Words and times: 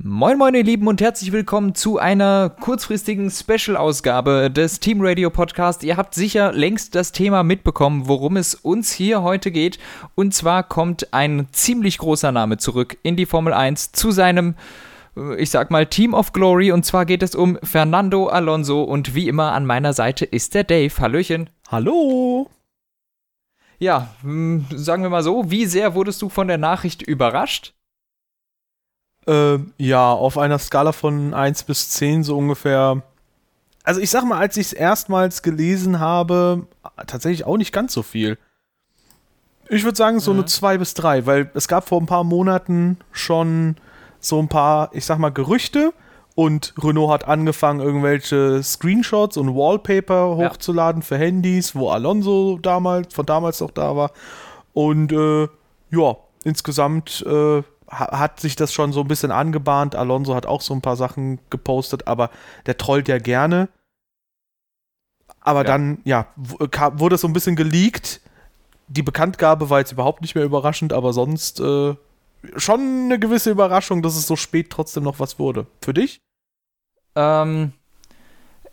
Moin 0.00 0.38
moin 0.38 0.54
ihr 0.54 0.62
Lieben 0.62 0.86
und 0.86 1.00
herzlich 1.00 1.32
willkommen 1.32 1.74
zu 1.74 1.98
einer 1.98 2.50
kurzfristigen 2.50 3.32
Special-Ausgabe 3.32 4.48
des 4.48 4.78
Team 4.78 4.98
Radio 5.00 5.28
Podcast. 5.28 5.82
Ihr 5.82 5.96
habt 5.96 6.14
sicher 6.14 6.52
längst 6.52 6.94
das 6.94 7.10
Thema 7.10 7.42
mitbekommen, 7.42 8.06
worum 8.06 8.36
es 8.36 8.54
uns 8.54 8.92
hier 8.92 9.22
heute 9.22 9.50
geht. 9.50 9.80
Und 10.14 10.34
zwar 10.34 10.62
kommt 10.62 11.12
ein 11.12 11.48
ziemlich 11.50 11.98
großer 11.98 12.30
Name 12.30 12.58
zurück 12.58 12.96
in 13.02 13.16
die 13.16 13.26
Formel 13.26 13.52
1 13.52 13.90
zu 13.90 14.12
seinem, 14.12 14.54
äh, 15.16 15.34
ich 15.34 15.50
sag 15.50 15.72
mal, 15.72 15.86
Team 15.86 16.14
of 16.14 16.32
Glory. 16.32 16.70
Und 16.70 16.86
zwar 16.86 17.04
geht 17.04 17.24
es 17.24 17.34
um 17.34 17.58
Fernando 17.64 18.28
Alonso 18.28 18.84
und 18.84 19.16
wie 19.16 19.26
immer 19.26 19.50
an 19.50 19.66
meiner 19.66 19.94
Seite 19.94 20.24
ist 20.24 20.54
der 20.54 20.62
Dave. 20.62 20.96
Hallöchen. 20.96 21.50
Hallo. 21.72 22.48
Ja, 23.80 24.14
hm, 24.22 24.64
sagen 24.70 25.02
wir 25.02 25.10
mal 25.10 25.24
so, 25.24 25.50
wie 25.50 25.66
sehr 25.66 25.96
wurdest 25.96 26.22
du 26.22 26.28
von 26.28 26.46
der 26.46 26.58
Nachricht 26.58 27.02
überrascht? 27.02 27.74
Äh, 29.28 29.58
ja, 29.76 30.10
auf 30.10 30.38
einer 30.38 30.58
Skala 30.58 30.92
von 30.92 31.34
1 31.34 31.64
bis 31.64 31.90
10 31.90 32.24
so 32.24 32.36
ungefähr. 32.38 33.02
Also 33.84 34.00
ich 34.00 34.10
sag 34.10 34.24
mal, 34.24 34.38
als 34.38 34.56
ich 34.56 34.68
es 34.68 34.72
erstmals 34.72 35.42
gelesen 35.42 36.00
habe, 36.00 36.66
tatsächlich 37.06 37.44
auch 37.44 37.58
nicht 37.58 37.72
ganz 37.72 37.92
so 37.92 38.02
viel. 38.02 38.38
Ich 39.68 39.84
würde 39.84 39.96
sagen 39.96 40.18
so 40.18 40.32
mhm. 40.32 40.40
eine 40.40 40.46
2 40.46 40.78
bis 40.78 40.94
3, 40.94 41.26
weil 41.26 41.50
es 41.54 41.68
gab 41.68 41.86
vor 41.86 42.00
ein 42.00 42.06
paar 42.06 42.24
Monaten 42.24 42.98
schon 43.12 43.76
so 44.18 44.38
ein 44.40 44.48
paar, 44.48 44.90
ich 44.92 45.04
sag 45.04 45.18
mal, 45.18 45.28
Gerüchte 45.28 45.92
und 46.34 46.72
Renault 46.82 47.10
hat 47.10 47.28
angefangen, 47.28 47.80
irgendwelche 47.80 48.62
Screenshots 48.62 49.36
und 49.36 49.54
Wallpaper 49.54 50.36
hochzuladen 50.36 51.02
ja. 51.02 51.06
für 51.06 51.18
Handys, 51.18 51.74
wo 51.74 51.90
Alonso 51.90 52.58
damals, 52.62 53.12
von 53.12 53.26
damals 53.26 53.60
noch 53.60 53.72
da 53.72 53.94
war. 53.94 54.12
Und 54.72 55.12
äh, 55.12 55.48
ja, 55.90 56.16
insgesamt 56.44 57.24
äh, 57.26 57.62
hat 57.90 58.40
sich 58.40 58.56
das 58.56 58.72
schon 58.72 58.92
so 58.92 59.00
ein 59.00 59.08
bisschen 59.08 59.30
angebahnt. 59.30 59.96
Alonso 59.96 60.34
hat 60.34 60.46
auch 60.46 60.60
so 60.60 60.74
ein 60.74 60.82
paar 60.82 60.96
Sachen 60.96 61.38
gepostet, 61.50 62.06
aber 62.06 62.30
der 62.66 62.76
trollt 62.76 63.08
ja 63.08 63.18
gerne. 63.18 63.68
Aber 65.40 65.60
ja. 65.60 65.64
dann, 65.64 65.98
ja, 66.04 66.26
wurde 66.36 67.14
es 67.14 67.22
so 67.22 67.28
ein 67.28 67.32
bisschen 67.32 67.56
geleakt. 67.56 68.20
Die 68.88 69.02
Bekanntgabe 69.02 69.70
war 69.70 69.78
jetzt 69.78 69.92
überhaupt 69.92 70.22
nicht 70.22 70.34
mehr 70.34 70.44
überraschend, 70.44 70.92
aber 70.92 71.12
sonst 71.12 71.60
äh, 71.60 71.94
schon 72.56 72.80
eine 73.04 73.18
gewisse 73.18 73.50
Überraschung, 73.50 74.02
dass 74.02 74.16
es 74.16 74.26
so 74.26 74.36
spät 74.36 74.70
trotzdem 74.70 75.04
noch 75.04 75.20
was 75.20 75.38
wurde. 75.38 75.66
Für 75.82 75.94
dich? 75.94 76.20
Ähm, 77.14 77.72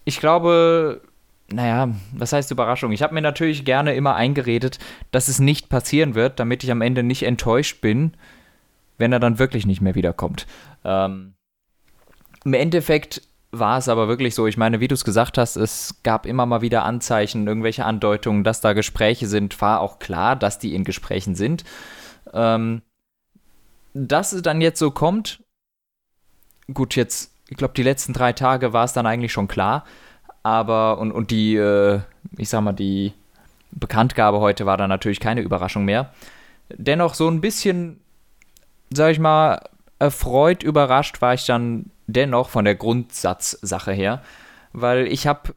ich 0.04 0.20
glaube, 0.20 1.02
naja, 1.50 1.89
was 2.14 2.34
heißt 2.34 2.52
Überraschung? 2.52 2.92
Ich 2.92 3.02
habe 3.02 3.14
mir 3.14 3.22
natürlich 3.22 3.66
gerne 3.66 3.95
immer 3.95 4.16
eingeredet, 4.16 4.80
dass 5.11 5.28
es 5.28 5.39
nicht 5.39 5.70
passieren 5.70 6.16
wird, 6.16 6.39
damit 6.39 6.64
ich 6.64 6.72
am 6.72 6.82
Ende 6.82 7.04
nicht 7.04 7.23
enttäuscht 7.23 7.82
bin 7.82 8.14
wenn 8.98 9.14
er 9.14 9.20
dann 9.20 9.40
wirklich 9.40 9.66
nicht 9.66 9.82
mehr 9.82 9.96
wiederkommt. 9.96 10.48
Ähm, 10.84 11.36
Im 12.44 12.54
Endeffekt 12.54 13.22
war 13.52 13.78
es 13.78 13.90
aber 13.90 14.08
wirklich 14.08 14.36
so, 14.36 14.48
ich 14.48 14.58
meine, 14.58 14.80
wie 14.80 14.88
du 14.88 14.96
es 14.96 15.06
gesagt 15.06 15.38
hast, 15.38 15.56
es 15.56 16.02
gab 16.04 16.26
immer 16.26 16.46
mal 16.46 16.62
wieder 16.62 16.84
Anzeichen, 16.84 17.48
irgendwelche 17.48 17.86
Andeutungen, 17.86 18.44
dass 18.44 18.62
da 18.62 18.73
Gespräche 18.73 19.28
sind, 19.28 19.60
war 19.62 19.80
auch 19.80 20.00
klar, 20.00 20.36
dass 20.36 20.60
die 20.60 20.76
in 20.76 20.84
Gesprächen 20.84 21.36
sind. 21.36 21.64
Ähm, 22.34 22.82
dass 23.94 24.34
es 24.34 24.42
dann 24.42 24.60
jetzt 24.60 24.80
so 24.80 24.92
kommt, 24.92 25.44
gut, 26.73 26.96
jetzt, 26.96 27.32
ich 27.48 27.58
glaube, 27.58 27.73
die 27.76 27.84
letzten 27.84 28.14
drei 28.14 28.34
Tage 28.34 28.73
war 28.73 28.84
es 28.84 28.94
dann 28.94 29.06
eigentlich 29.06 29.32
schon 29.32 29.48
klar, 29.48 29.86
aber, 30.44 31.00
und, 31.00 31.12
und 31.12 31.32
die, 31.32 31.56
äh, 31.56 32.02
ich 32.38 32.50
sag 32.50 32.62
mal, 32.62 32.73
die 32.73 33.14
Bekanntgabe 33.72 34.40
heute 34.40 34.66
war 34.66 34.78
dann 34.78 34.90
natürlich 34.90 35.20
keine 35.20 35.42
Überraschung 35.42 35.86
mehr. 35.86 36.14
Dennoch 36.70 37.14
so 37.14 37.30
ein 37.30 37.42
bisschen 37.42 38.00
sag 38.94 39.11
ich 39.11 39.19
mal, 39.19 39.59
erfreut, 40.00 40.64
überrascht 40.64 41.22
war 41.22 41.33
ich 41.33 41.45
dann 41.45 41.91
dennoch 42.08 42.50
von 42.50 42.66
der 42.66 42.75
Grundsatzsache 42.75 43.92
her, 43.92 44.22
weil 44.73 45.08
ich 45.08 45.27
habe, 45.27 45.55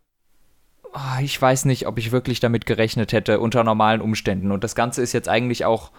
oh, 0.93 1.21
ich 1.23 1.41
weiß 1.41 1.65
nicht, 1.67 1.87
ob 1.87 1.99
ich 1.99 2.13
wirklich 2.13 2.41
damit 2.41 2.67
gerechnet 2.67 3.13
hätte 3.13 3.41
unter 3.41 3.65
normalen 3.65 4.01
Umständen. 4.01 4.53
Und 4.53 4.65
das 4.65 4.75
Ganze 4.75 5.03
ist 5.03 5.13
jetzt 5.13 5.29
eigentlich 5.29 5.65
auch 5.65 5.91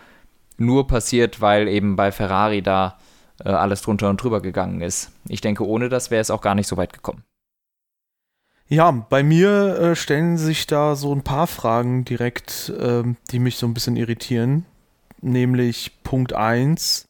nur 0.58 0.88
passiert, 0.88 1.42
weil 1.42 1.68
eben 1.68 1.96
bei 1.96 2.12
Ferrari 2.12 2.62
da 2.62 2.98
äh, 3.44 3.50
alles 3.50 3.81
drunter 3.81 4.09
und 4.09 4.22
drüber 4.22 4.42
gegangen 4.42 4.81
ist. 4.81 5.12
Ich 5.28 5.42
denke, 5.42 5.66
ohne 5.66 5.90
das 5.90 6.12
wäre 6.12 6.22
es 6.22 6.31
auch 6.31 6.42
gar 6.42 6.56
nicht 6.56 6.68
so 6.68 6.78
weit 6.78 6.94
gekommen. 6.94 7.24
Ja, 8.68 8.92
bei 8.92 9.24
mir 9.24 9.80
äh, 9.80 9.96
stellen 9.96 10.38
sich 10.38 10.68
da 10.68 10.96
so 10.96 11.14
ein 11.14 11.24
paar 11.24 11.48
Fragen 11.48 12.06
direkt, 12.06 12.70
äh, 12.70 13.04
die 13.31 13.40
mich 13.40 13.58
so 13.58 13.66
ein 13.66 13.74
bisschen 13.74 13.96
irritieren. 13.96 14.66
Nämlich 15.22 16.04
Punkt 16.04 16.34
1, 16.34 17.09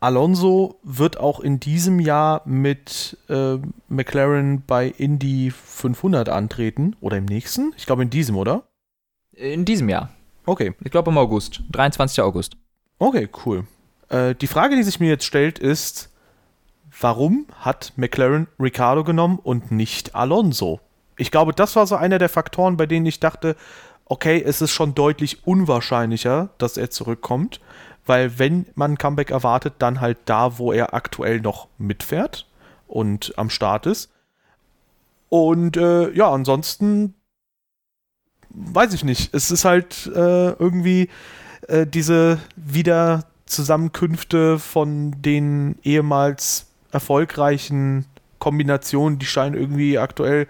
Alonso 0.00 0.78
wird 0.82 1.18
auch 1.18 1.40
in 1.40 1.60
diesem 1.60 2.00
Jahr 2.00 2.42
mit 2.44 3.16
äh, 3.28 3.56
McLaren 3.88 4.62
bei 4.66 4.88
Indy 4.96 5.50
500 5.50 6.28
antreten. 6.28 6.96
Oder 7.00 7.16
im 7.16 7.24
nächsten? 7.24 7.72
Ich 7.76 7.86
glaube 7.86 8.02
in 8.02 8.10
diesem, 8.10 8.36
oder? 8.36 8.64
In 9.32 9.64
diesem 9.64 9.88
Jahr. 9.88 10.10
Okay. 10.46 10.74
Ich 10.84 10.90
glaube 10.90 11.10
im 11.10 11.18
August. 11.18 11.62
23. 11.72 12.22
August. 12.22 12.56
Okay, 12.98 13.28
cool. 13.44 13.66
Äh, 14.08 14.34
die 14.34 14.46
Frage, 14.46 14.76
die 14.76 14.82
sich 14.82 15.00
mir 15.00 15.08
jetzt 15.08 15.24
stellt, 15.24 15.58
ist, 15.58 16.10
warum 17.00 17.46
hat 17.60 17.92
McLaren 17.96 18.48
Ricardo 18.58 19.04
genommen 19.04 19.38
und 19.42 19.70
nicht 19.70 20.14
Alonso? 20.14 20.80
Ich 21.16 21.30
glaube, 21.30 21.52
das 21.52 21.74
war 21.76 21.86
so 21.86 21.96
einer 21.96 22.18
der 22.18 22.28
Faktoren, 22.28 22.76
bei 22.76 22.86
denen 22.86 23.06
ich 23.06 23.20
dachte, 23.20 23.56
okay, 24.08 24.42
es 24.44 24.62
ist 24.62 24.72
schon 24.72 24.94
deutlich 24.94 25.46
unwahrscheinlicher, 25.46 26.50
dass 26.58 26.76
er 26.76 26.90
zurückkommt 26.90 27.60
weil 28.08 28.38
wenn 28.38 28.66
man 28.74 28.92
ein 28.92 28.98
Comeback 28.98 29.30
erwartet, 29.30 29.74
dann 29.78 30.00
halt 30.00 30.18
da, 30.24 30.58
wo 30.58 30.72
er 30.72 30.94
aktuell 30.94 31.40
noch 31.40 31.68
mitfährt 31.76 32.46
und 32.86 33.34
am 33.36 33.50
Start 33.50 33.84
ist. 33.86 34.10
Und 35.28 35.76
äh, 35.76 36.10
ja, 36.12 36.32
ansonsten 36.32 37.14
weiß 38.48 38.94
ich 38.94 39.04
nicht. 39.04 39.34
Es 39.34 39.50
ist 39.50 39.66
halt 39.66 40.06
äh, 40.06 40.52
irgendwie 40.52 41.10
äh, 41.68 41.86
diese 41.86 42.38
Wiederzusammenkünfte 42.56 44.58
von 44.58 45.20
den 45.20 45.78
ehemals 45.82 46.68
erfolgreichen 46.90 48.06
Kombinationen, 48.38 49.18
die 49.18 49.26
scheinen 49.26 49.54
irgendwie 49.54 49.98
aktuell 49.98 50.46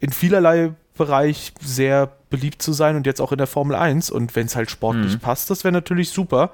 in 0.00 0.12
vielerlei 0.12 0.72
Bereich 0.96 1.52
sehr 1.60 2.10
beliebt 2.30 2.62
zu 2.62 2.72
sein 2.72 2.96
und 2.96 3.06
jetzt 3.06 3.20
auch 3.20 3.32
in 3.32 3.38
der 3.38 3.46
Formel 3.46 3.76
1. 3.76 4.10
Und 4.10 4.34
wenn 4.36 4.46
es 4.46 4.56
halt 4.56 4.70
sportlich 4.70 5.14
mhm. 5.14 5.20
passt, 5.20 5.50
das 5.50 5.64
wäre 5.64 5.72
natürlich 5.72 6.10
super. 6.10 6.50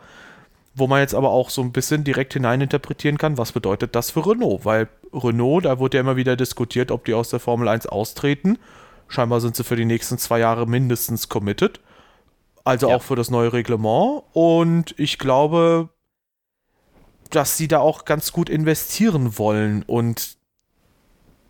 Wo 0.74 0.86
man 0.86 1.00
jetzt 1.00 1.14
aber 1.14 1.30
auch 1.30 1.50
so 1.50 1.60
ein 1.60 1.72
bisschen 1.72 2.02
direkt 2.02 2.32
hineininterpretieren 2.32 3.18
kann, 3.18 3.36
was 3.36 3.52
bedeutet 3.52 3.94
das 3.94 4.10
für 4.10 4.26
Renault? 4.26 4.64
Weil 4.64 4.88
Renault, 5.12 5.66
da 5.66 5.78
wurde 5.78 5.98
ja 5.98 6.00
immer 6.00 6.16
wieder 6.16 6.34
diskutiert, 6.34 6.90
ob 6.90 7.04
die 7.04 7.12
aus 7.12 7.28
der 7.28 7.40
Formel 7.40 7.68
1 7.68 7.86
austreten. 7.86 8.58
Scheinbar 9.08 9.42
sind 9.42 9.54
sie 9.54 9.64
für 9.64 9.76
die 9.76 9.84
nächsten 9.84 10.16
zwei 10.16 10.38
Jahre 10.38 10.66
mindestens 10.66 11.28
committed. 11.28 11.80
Also 12.64 12.88
ja. 12.88 12.96
auch 12.96 13.02
für 13.02 13.16
das 13.16 13.30
neue 13.30 13.52
Reglement. 13.52 14.22
Und 14.32 14.94
ich 14.98 15.18
glaube, 15.18 15.90
dass 17.28 17.56
sie 17.56 17.68
da 17.68 17.80
auch 17.80 18.04
ganz 18.04 18.32
gut 18.32 18.48
investieren 18.48 19.36
wollen. 19.36 19.82
Und 19.82 20.36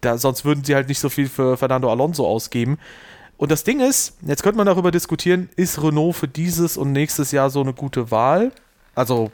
da, 0.03 0.19
sonst 0.19 0.45
würden 0.45 0.65
sie 0.65 0.75
halt 0.75 0.89
nicht 0.89 0.99
so 0.99 1.09
viel 1.09 1.29
für 1.29 1.57
Fernando 1.57 1.91
Alonso 1.91 2.27
ausgeben. 2.27 2.79
Und 3.37 3.51
das 3.51 3.65
Ding 3.65 3.81
ist, 3.81 4.19
jetzt 4.23 4.43
könnte 4.43 4.59
man 4.59 4.67
darüber 4.67 4.91
diskutieren, 4.91 5.49
ist 5.57 5.83
Renault 5.83 6.17
für 6.17 6.29
dieses 6.29 6.77
und 6.77 6.93
nächstes 6.93 7.33
Jahr 7.33 7.51
so 7.51 7.61
eine 7.61 7.73
gute 7.73 8.11
Wahl? 8.11 8.53
Also 8.95 9.33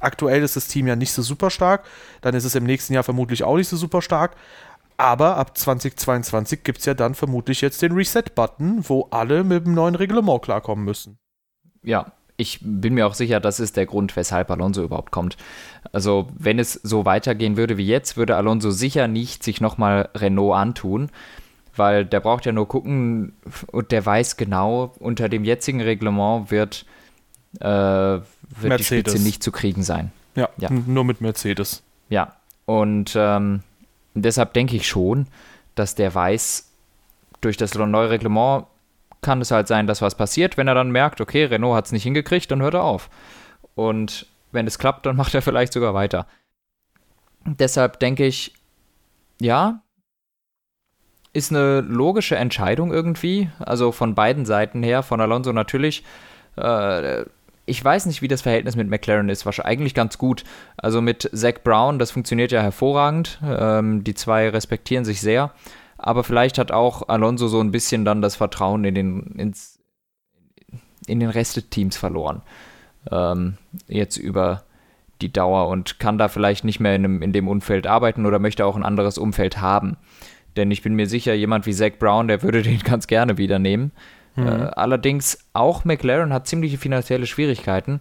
aktuell 0.00 0.42
ist 0.42 0.56
das 0.56 0.68
Team 0.68 0.86
ja 0.86 0.96
nicht 0.96 1.12
so 1.12 1.22
super 1.22 1.50
stark. 1.50 1.84
Dann 2.20 2.34
ist 2.34 2.44
es 2.44 2.54
im 2.54 2.64
nächsten 2.64 2.94
Jahr 2.94 3.02
vermutlich 3.02 3.44
auch 3.44 3.56
nicht 3.56 3.68
so 3.68 3.76
super 3.76 4.02
stark. 4.02 4.36
Aber 4.96 5.36
ab 5.36 5.56
2022 5.56 6.64
gibt 6.64 6.80
es 6.80 6.84
ja 6.84 6.94
dann 6.94 7.14
vermutlich 7.14 7.60
jetzt 7.60 7.82
den 7.82 7.92
Reset-Button, 7.92 8.88
wo 8.88 9.08
alle 9.10 9.44
mit 9.44 9.64
dem 9.64 9.74
neuen 9.74 9.94
Reglement 9.94 10.42
klarkommen 10.42 10.84
müssen. 10.84 11.18
Ja, 11.82 12.12
ich 12.38 12.60
bin 12.62 12.94
mir 12.94 13.06
auch 13.06 13.14
sicher, 13.14 13.40
das 13.40 13.60
ist 13.60 13.76
der 13.76 13.84
Grund, 13.84 14.14
weshalb 14.16 14.50
Alonso 14.50 14.82
überhaupt 14.82 15.10
kommt. 15.10 15.36
Also, 15.92 16.28
wenn 16.38 16.58
es 16.58 16.72
so 16.72 17.04
weitergehen 17.04 17.56
würde 17.56 17.76
wie 17.76 17.86
jetzt, 17.86 18.16
würde 18.16 18.36
Alonso 18.36 18.70
sicher 18.70 19.08
nicht 19.08 19.42
sich 19.42 19.60
nochmal 19.60 20.08
Renault 20.14 20.56
antun, 20.56 21.10
weil 21.76 22.06
der 22.06 22.20
braucht 22.20 22.46
ja 22.46 22.52
nur 22.52 22.68
gucken 22.68 23.32
und 23.72 23.90
der 23.90 24.06
weiß 24.06 24.36
genau, 24.36 24.94
unter 25.00 25.28
dem 25.28 25.44
jetzigen 25.44 25.80
Reglement 25.80 26.50
wird 26.52 26.86
äh, 27.60 27.64
wird 27.64 28.24
Mercedes. 28.62 28.88
die 28.88 29.10
Spitze 29.10 29.22
nicht 29.22 29.42
zu 29.42 29.50
kriegen 29.50 29.82
sein. 29.82 30.12
Ja, 30.36 30.48
ja. 30.58 30.70
nur 30.70 31.04
mit 31.04 31.20
Mercedes. 31.20 31.82
Ja, 32.08 32.36
und 32.66 33.14
ähm, 33.16 33.62
deshalb 34.14 34.52
denke 34.52 34.76
ich 34.76 34.86
schon, 34.86 35.26
dass 35.74 35.96
der 35.96 36.14
weiß, 36.14 36.68
durch 37.40 37.56
das 37.56 37.74
neue 37.74 38.10
Reglement 38.10 38.66
kann 39.20 39.40
es 39.40 39.50
halt 39.50 39.68
sein, 39.68 39.86
dass 39.86 40.02
was 40.02 40.14
passiert. 40.14 40.56
Wenn 40.56 40.68
er 40.68 40.74
dann 40.74 40.90
merkt, 40.90 41.20
okay, 41.20 41.44
Renault 41.44 41.76
hat 41.76 41.86
es 41.86 41.92
nicht 41.92 42.04
hingekriegt, 42.04 42.50
dann 42.50 42.62
hört 42.62 42.74
er 42.74 42.84
auf. 42.84 43.10
Und 43.74 44.26
wenn 44.52 44.66
es 44.66 44.78
klappt, 44.78 45.06
dann 45.06 45.16
macht 45.16 45.34
er 45.34 45.42
vielleicht 45.42 45.72
sogar 45.72 45.94
weiter. 45.94 46.26
Deshalb 47.44 47.98
denke 48.00 48.26
ich, 48.26 48.54
ja, 49.40 49.82
ist 51.32 51.52
eine 51.52 51.80
logische 51.80 52.36
Entscheidung 52.36 52.92
irgendwie. 52.92 53.50
Also 53.58 53.92
von 53.92 54.14
beiden 54.14 54.44
Seiten 54.44 54.82
her, 54.82 55.02
von 55.02 55.20
Alonso 55.20 55.52
natürlich. 55.52 56.04
Äh, 56.56 57.24
ich 57.66 57.84
weiß 57.84 58.06
nicht, 58.06 58.22
wie 58.22 58.28
das 58.28 58.42
Verhältnis 58.42 58.76
mit 58.76 58.88
McLaren 58.88 59.28
ist. 59.28 59.44
Wahrscheinlich 59.44 59.70
eigentlich 59.70 59.94
ganz 59.94 60.18
gut. 60.18 60.44
Also 60.76 61.00
mit 61.00 61.30
Zach 61.34 61.62
Brown, 61.62 61.98
das 61.98 62.10
funktioniert 62.10 62.50
ja 62.50 62.62
hervorragend. 62.62 63.38
Ähm, 63.44 64.04
die 64.04 64.14
zwei 64.14 64.48
respektieren 64.48 65.04
sich 65.04 65.20
sehr. 65.20 65.52
Aber 65.98 66.24
vielleicht 66.24 66.58
hat 66.58 66.70
auch 66.70 67.08
Alonso 67.08 67.48
so 67.48 67.60
ein 67.60 67.72
bisschen 67.72 68.04
dann 68.04 68.22
das 68.22 68.36
Vertrauen 68.36 68.84
in 68.84 68.94
den, 68.94 69.22
ins, 69.36 69.80
in 71.06 71.20
den 71.20 71.28
Rest 71.28 71.56
des 71.56 71.68
Teams 71.68 71.96
verloren. 71.96 72.42
Ähm, 73.10 73.58
jetzt 73.88 74.16
über 74.16 74.62
die 75.20 75.32
Dauer 75.32 75.68
und 75.68 75.98
kann 75.98 76.18
da 76.18 76.28
vielleicht 76.28 76.64
nicht 76.64 76.78
mehr 76.78 76.94
in, 76.94 77.04
einem, 77.04 77.22
in 77.22 77.32
dem 77.32 77.48
Umfeld 77.48 77.86
arbeiten 77.86 78.26
oder 78.26 78.38
möchte 78.38 78.64
auch 78.64 78.76
ein 78.76 78.84
anderes 78.84 79.18
Umfeld 79.18 79.60
haben. 79.60 79.96
Denn 80.56 80.70
ich 80.70 80.82
bin 80.82 80.94
mir 80.94 81.08
sicher, 81.08 81.34
jemand 81.34 81.66
wie 81.66 81.74
Zach 81.74 81.92
Brown, 81.98 82.28
der 82.28 82.42
würde 82.42 82.62
den 82.62 82.78
ganz 82.80 83.08
gerne 83.08 83.36
wieder 83.36 83.58
nehmen. 83.58 83.90
Mhm. 84.36 84.46
Äh, 84.46 84.50
allerdings 84.50 85.38
auch 85.52 85.84
McLaren 85.84 86.32
hat 86.32 86.46
ziemliche 86.46 86.78
finanzielle 86.78 87.26
Schwierigkeiten 87.26 88.00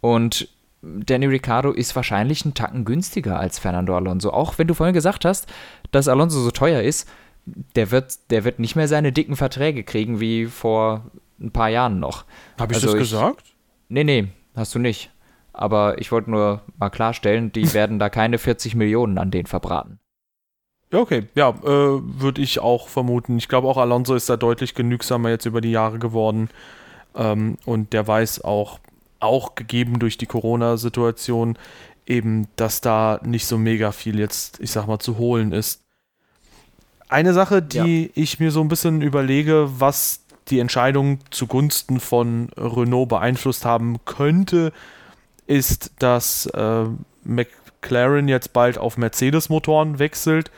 und 0.00 0.48
Danny 0.82 1.26
Ricciardo 1.26 1.72
ist 1.72 1.96
wahrscheinlich 1.96 2.44
einen 2.44 2.54
Tacken 2.54 2.84
günstiger 2.84 3.40
als 3.40 3.58
Fernando 3.58 3.96
Alonso. 3.96 4.30
Auch 4.30 4.58
wenn 4.58 4.68
du 4.68 4.74
vorhin 4.74 4.94
gesagt 4.94 5.24
hast, 5.24 5.52
dass 5.90 6.06
Alonso 6.06 6.40
so 6.40 6.50
teuer 6.50 6.82
ist, 6.82 7.08
der 7.46 7.90
wird, 7.90 8.30
der 8.30 8.44
wird 8.44 8.58
nicht 8.58 8.76
mehr 8.76 8.88
seine 8.88 9.12
dicken 9.12 9.36
Verträge 9.36 9.84
kriegen 9.84 10.20
wie 10.20 10.46
vor 10.46 11.10
ein 11.40 11.52
paar 11.52 11.68
Jahren 11.68 12.00
noch. 12.00 12.24
Habe 12.58 12.72
ich 12.72 12.78
also 12.78 12.88
das 12.88 12.94
ich, 12.94 13.00
gesagt? 13.00 13.54
Nee, 13.88 14.04
nee, 14.04 14.28
hast 14.54 14.74
du 14.74 14.78
nicht. 14.78 15.10
Aber 15.52 15.98
ich 15.98 16.12
wollte 16.12 16.30
nur 16.30 16.62
mal 16.78 16.90
klarstellen, 16.90 17.52
die 17.52 17.72
werden 17.74 17.98
da 17.98 18.10
keine 18.10 18.38
40 18.38 18.74
Millionen 18.74 19.18
an 19.18 19.30
den 19.30 19.46
verbraten. 19.46 19.98
Ja, 20.92 21.00
okay. 21.00 21.28
Ja, 21.34 21.50
äh, 21.50 21.64
würde 21.64 22.42
ich 22.42 22.60
auch 22.60 22.88
vermuten. 22.88 23.38
Ich 23.38 23.48
glaube 23.48 23.68
auch 23.68 23.76
Alonso 23.76 24.14
ist 24.14 24.28
da 24.28 24.36
deutlich 24.36 24.74
genügsamer 24.74 25.30
jetzt 25.30 25.46
über 25.46 25.60
die 25.60 25.72
Jahre 25.72 25.98
geworden. 25.98 26.48
Ähm, 27.14 27.56
und 27.64 27.92
der 27.92 28.06
weiß 28.06 28.44
auch, 28.44 28.78
auch 29.18 29.54
gegeben 29.54 29.98
durch 29.98 30.18
die 30.18 30.26
Corona-Situation, 30.26 31.58
eben, 32.06 32.48
dass 32.56 32.80
da 32.80 33.20
nicht 33.24 33.46
so 33.46 33.58
mega 33.58 33.92
viel 33.92 34.18
jetzt, 34.18 34.60
ich 34.60 34.70
sag 34.70 34.86
mal, 34.86 34.98
zu 34.98 35.18
holen 35.18 35.52
ist. 35.52 35.85
Eine 37.08 37.32
Sache, 37.32 37.62
die 37.62 38.04
ja. 38.04 38.10
ich 38.14 38.40
mir 38.40 38.50
so 38.50 38.60
ein 38.60 38.68
bisschen 38.68 39.00
überlege, 39.02 39.68
was 39.78 40.20
die 40.48 40.58
Entscheidung 40.60 41.20
zugunsten 41.30 42.00
von 42.00 42.50
Renault 42.56 43.08
beeinflusst 43.08 43.64
haben 43.64 43.98
könnte, 44.04 44.72
ist, 45.46 45.92
dass 45.98 46.46
äh, 46.46 46.84
McLaren 47.24 48.28
jetzt 48.28 48.52
bald 48.52 48.78
auf 48.78 48.96
Mercedes-Motoren 48.96 49.98
wechselt 49.98 50.50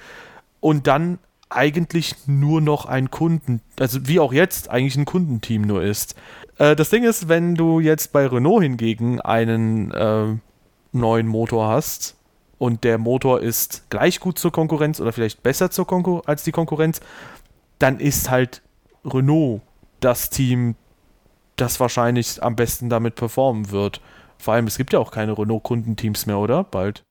und 0.61 0.87
dann 0.87 1.19
eigentlich 1.51 2.15
nur 2.27 2.61
noch 2.61 2.87
ein 2.87 3.11
Kunden, 3.11 3.63
also 3.79 4.07
wie 4.07 4.21
auch 4.21 4.33
jetzt 4.33 4.69
eigentlich 4.69 4.97
ein 4.97 5.07
Kundenteam 5.07 5.63
nur 5.63 5.83
ist. 5.83 6.15
Äh, 6.59 6.77
das 6.77 6.91
Ding 6.91 7.05
ist, 7.05 7.29
wenn 7.29 7.55
du 7.55 7.81
jetzt 7.81 8.13
bei 8.13 8.27
Renault 8.27 8.63
hingegen 8.63 9.21
einen 9.21 9.91
äh, 9.93 10.27
neuen 10.93 11.27
Motor 11.27 11.69
hast 11.69 12.18
und 12.59 12.85
der 12.85 12.99
Motor 12.99 13.41
ist 13.41 13.89
gleich 13.91 14.21
gut 14.21 14.39
zur 14.39 14.53
Konkurrenz 14.53 15.01
oder 15.01 15.13
vielleicht 15.13 15.43
besser 15.43 15.71
zur 15.71 15.87
Konkur 15.87 16.23
als 16.27 16.45
die 16.45 16.53
Konkurrenz, 16.53 17.01
dann 17.79 18.01
ist 18.01 18.31
halt 18.31 18.63
Renault 19.05 19.63
das 20.01 20.31
Team, 20.31 20.75
das 21.57 21.81
wahrscheinlich 21.81 22.43
am 22.43 22.57
besten 22.57 22.89
damit 22.89 23.15
performen 23.15 23.71
wird. 23.71 24.01
Vor 24.39 24.55
allem, 24.55 24.67
es 24.67 24.77
gibt 24.77 24.93
ja 24.93 24.99
auch 24.99 25.11
keine 25.11 25.37
Renault-Kundenteams 25.37 26.27
mehr, 26.27 26.39
oder? 26.39 26.65
Bald. 26.65 27.05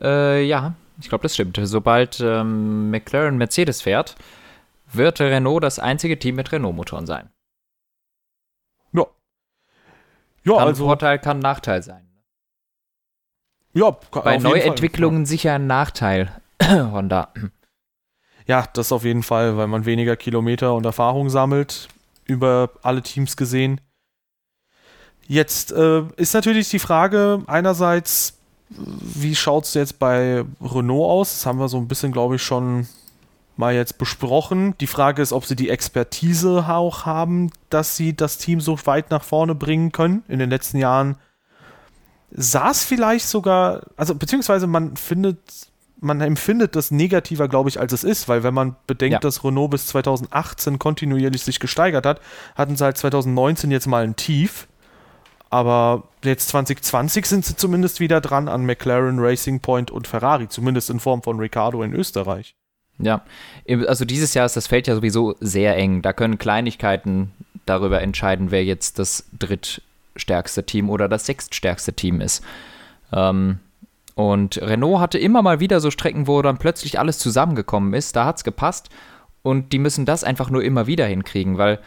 Äh, 0.00 0.44
ja, 0.44 0.74
ich 1.00 1.08
glaube, 1.08 1.22
das 1.22 1.34
stimmt. 1.34 1.58
Sobald 1.62 2.20
ähm, 2.20 2.90
McLaren 2.90 3.38
Mercedes 3.38 3.80
fährt, 3.82 4.16
wird 4.92 5.20
Renault 5.20 5.62
das 5.62 5.78
einzige 5.78 6.18
Team 6.18 6.36
mit 6.36 6.52
Renault-Motoren 6.52 7.06
sein. 7.06 7.30
Ja. 8.92 9.06
Ja, 10.44 10.56
kann 10.56 10.68
also. 10.68 10.84
Vorteil, 10.84 11.18
kann 11.18 11.38
Nachteil 11.38 11.82
sein. 11.82 12.11
Ja, 13.74 13.96
Bei 14.10 14.38
Neuentwicklungen 14.38 15.24
sicher 15.26 15.54
ein 15.54 15.66
Nachteil, 15.66 16.30
Honda. 16.62 17.32
Ja, 18.46 18.66
das 18.72 18.92
auf 18.92 19.04
jeden 19.04 19.22
Fall, 19.22 19.56
weil 19.56 19.66
man 19.66 19.86
weniger 19.86 20.16
Kilometer 20.16 20.74
und 20.74 20.84
Erfahrung 20.84 21.30
sammelt, 21.30 21.88
über 22.26 22.70
alle 22.82 23.02
Teams 23.02 23.36
gesehen. 23.36 23.80
Jetzt 25.26 25.72
äh, 25.72 26.02
ist 26.16 26.34
natürlich 26.34 26.68
die 26.68 26.78
Frage, 26.78 27.42
einerseits, 27.46 28.38
wie 28.68 29.34
schaut 29.34 29.64
es 29.64 29.74
jetzt 29.74 29.98
bei 29.98 30.44
Renault 30.60 31.10
aus? 31.10 31.32
Das 31.32 31.46
haben 31.46 31.58
wir 31.58 31.68
so 31.68 31.78
ein 31.78 31.88
bisschen, 31.88 32.12
glaube 32.12 32.36
ich, 32.36 32.42
schon 32.42 32.88
mal 33.56 33.74
jetzt 33.74 33.98
besprochen. 33.98 34.74
Die 34.78 34.86
Frage 34.86 35.22
ist, 35.22 35.32
ob 35.32 35.46
sie 35.46 35.56
die 35.56 35.70
Expertise 35.70 36.66
auch 36.68 37.06
haben, 37.06 37.50
dass 37.70 37.96
sie 37.96 38.14
das 38.14 38.38
Team 38.38 38.60
so 38.60 38.76
weit 38.86 39.10
nach 39.10 39.22
vorne 39.22 39.54
bringen 39.54 39.92
können. 39.92 40.24
In 40.28 40.38
den 40.38 40.50
letzten 40.50 40.78
Jahren 40.78 41.16
es 42.34 42.84
vielleicht 42.84 43.26
sogar, 43.26 43.82
also 43.96 44.14
beziehungsweise 44.14 44.66
man 44.66 44.96
findet, 44.96 45.38
man 46.00 46.20
empfindet 46.20 46.74
das 46.76 46.90
negativer, 46.90 47.48
glaube 47.48 47.68
ich, 47.68 47.78
als 47.78 47.92
es 47.92 48.04
ist, 48.04 48.28
weil 48.28 48.42
wenn 48.42 48.54
man 48.54 48.76
bedenkt, 48.86 49.12
ja. 49.12 49.18
dass 49.18 49.44
Renault 49.44 49.70
bis 49.70 49.86
2018 49.88 50.78
kontinuierlich 50.78 51.42
sich 51.42 51.60
gesteigert 51.60 52.06
hat, 52.06 52.20
hatten 52.54 52.76
sie 52.76 52.84
halt 52.84 52.96
2019 52.96 53.70
jetzt 53.70 53.86
mal 53.86 54.04
ein 54.04 54.16
Tief 54.16 54.66
aber 55.52 56.04
jetzt 56.24 56.48
2020 56.48 57.26
sind 57.26 57.44
sie 57.44 57.54
zumindest 57.54 58.00
wieder 58.00 58.22
dran 58.22 58.48
an 58.48 58.64
McLaren, 58.64 59.18
Racing 59.18 59.60
Point 59.60 59.90
und 59.90 60.06
Ferrari, 60.06 60.48
zumindest 60.48 60.88
in 60.88 60.98
Form 60.98 61.22
von 61.22 61.38
Ricardo 61.38 61.82
in 61.82 61.92
Österreich. 61.92 62.56
Ja, 62.98 63.22
also 63.86 64.06
dieses 64.06 64.32
Jahr 64.32 64.46
ist 64.46 64.56
das 64.56 64.66
Feld 64.66 64.86
ja 64.86 64.94
sowieso 64.94 65.36
sehr 65.40 65.76
eng. 65.76 66.00
Da 66.00 66.14
können 66.14 66.38
Kleinigkeiten 66.38 67.32
darüber 67.66 68.00
entscheiden, 68.00 68.50
wer 68.50 68.64
jetzt 68.64 68.98
das 68.98 69.28
drittstärkste 70.12 70.64
Team 70.64 70.90
oder 70.90 71.08
das 71.08 71.26
sechststärkste 71.26 71.92
Team 71.92 72.20
ist. 72.20 72.42
Ähm, 73.12 73.58
und 74.14 74.60
Renault 74.60 75.00
hatte 75.00 75.18
immer 75.18 75.42
mal 75.42 75.60
wieder 75.60 75.80
so 75.80 75.90
Strecken, 75.90 76.26
wo 76.26 76.42
dann 76.42 76.58
plötzlich 76.58 76.98
alles 76.98 77.18
zusammengekommen 77.18 77.94
ist. 77.94 78.14
Da 78.14 78.26
hat 78.26 78.36
es 78.36 78.44
gepasst. 78.44 78.90
Und 79.42 79.72
die 79.72 79.78
müssen 79.78 80.04
das 80.04 80.22
einfach 80.22 80.50
nur 80.50 80.62
immer 80.62 80.86
wieder 80.86 81.06
hinkriegen, 81.06 81.58
weil 81.58 81.80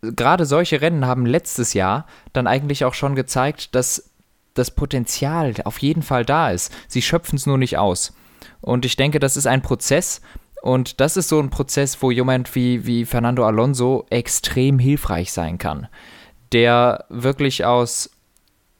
gerade 0.00 0.46
solche 0.46 0.80
Rennen 0.80 1.06
haben 1.06 1.26
letztes 1.26 1.74
Jahr 1.74 2.06
dann 2.32 2.46
eigentlich 2.46 2.84
auch 2.84 2.94
schon 2.94 3.14
gezeigt, 3.14 3.74
dass 3.74 4.10
das 4.54 4.70
Potenzial 4.70 5.54
auf 5.64 5.78
jeden 5.78 6.02
Fall 6.02 6.24
da 6.24 6.50
ist. 6.50 6.72
Sie 6.86 7.02
schöpfen 7.02 7.36
es 7.36 7.46
nur 7.46 7.58
nicht 7.58 7.76
aus. 7.76 8.14
Und 8.60 8.86
ich 8.86 8.96
denke, 8.96 9.18
das 9.18 9.36
ist 9.36 9.46
ein 9.46 9.62
Prozess. 9.62 10.22
Und 10.62 11.00
das 11.00 11.16
ist 11.16 11.28
so 11.28 11.38
ein 11.40 11.50
Prozess, 11.50 12.00
wo 12.00 12.10
jemand 12.10 12.54
wie, 12.54 12.86
wie 12.86 13.04
Fernando 13.04 13.46
Alonso 13.46 14.06
extrem 14.10 14.78
hilfreich 14.78 15.32
sein 15.32 15.58
kann. 15.58 15.88
Der 16.52 17.04
wirklich 17.08 17.64
aus 17.64 18.10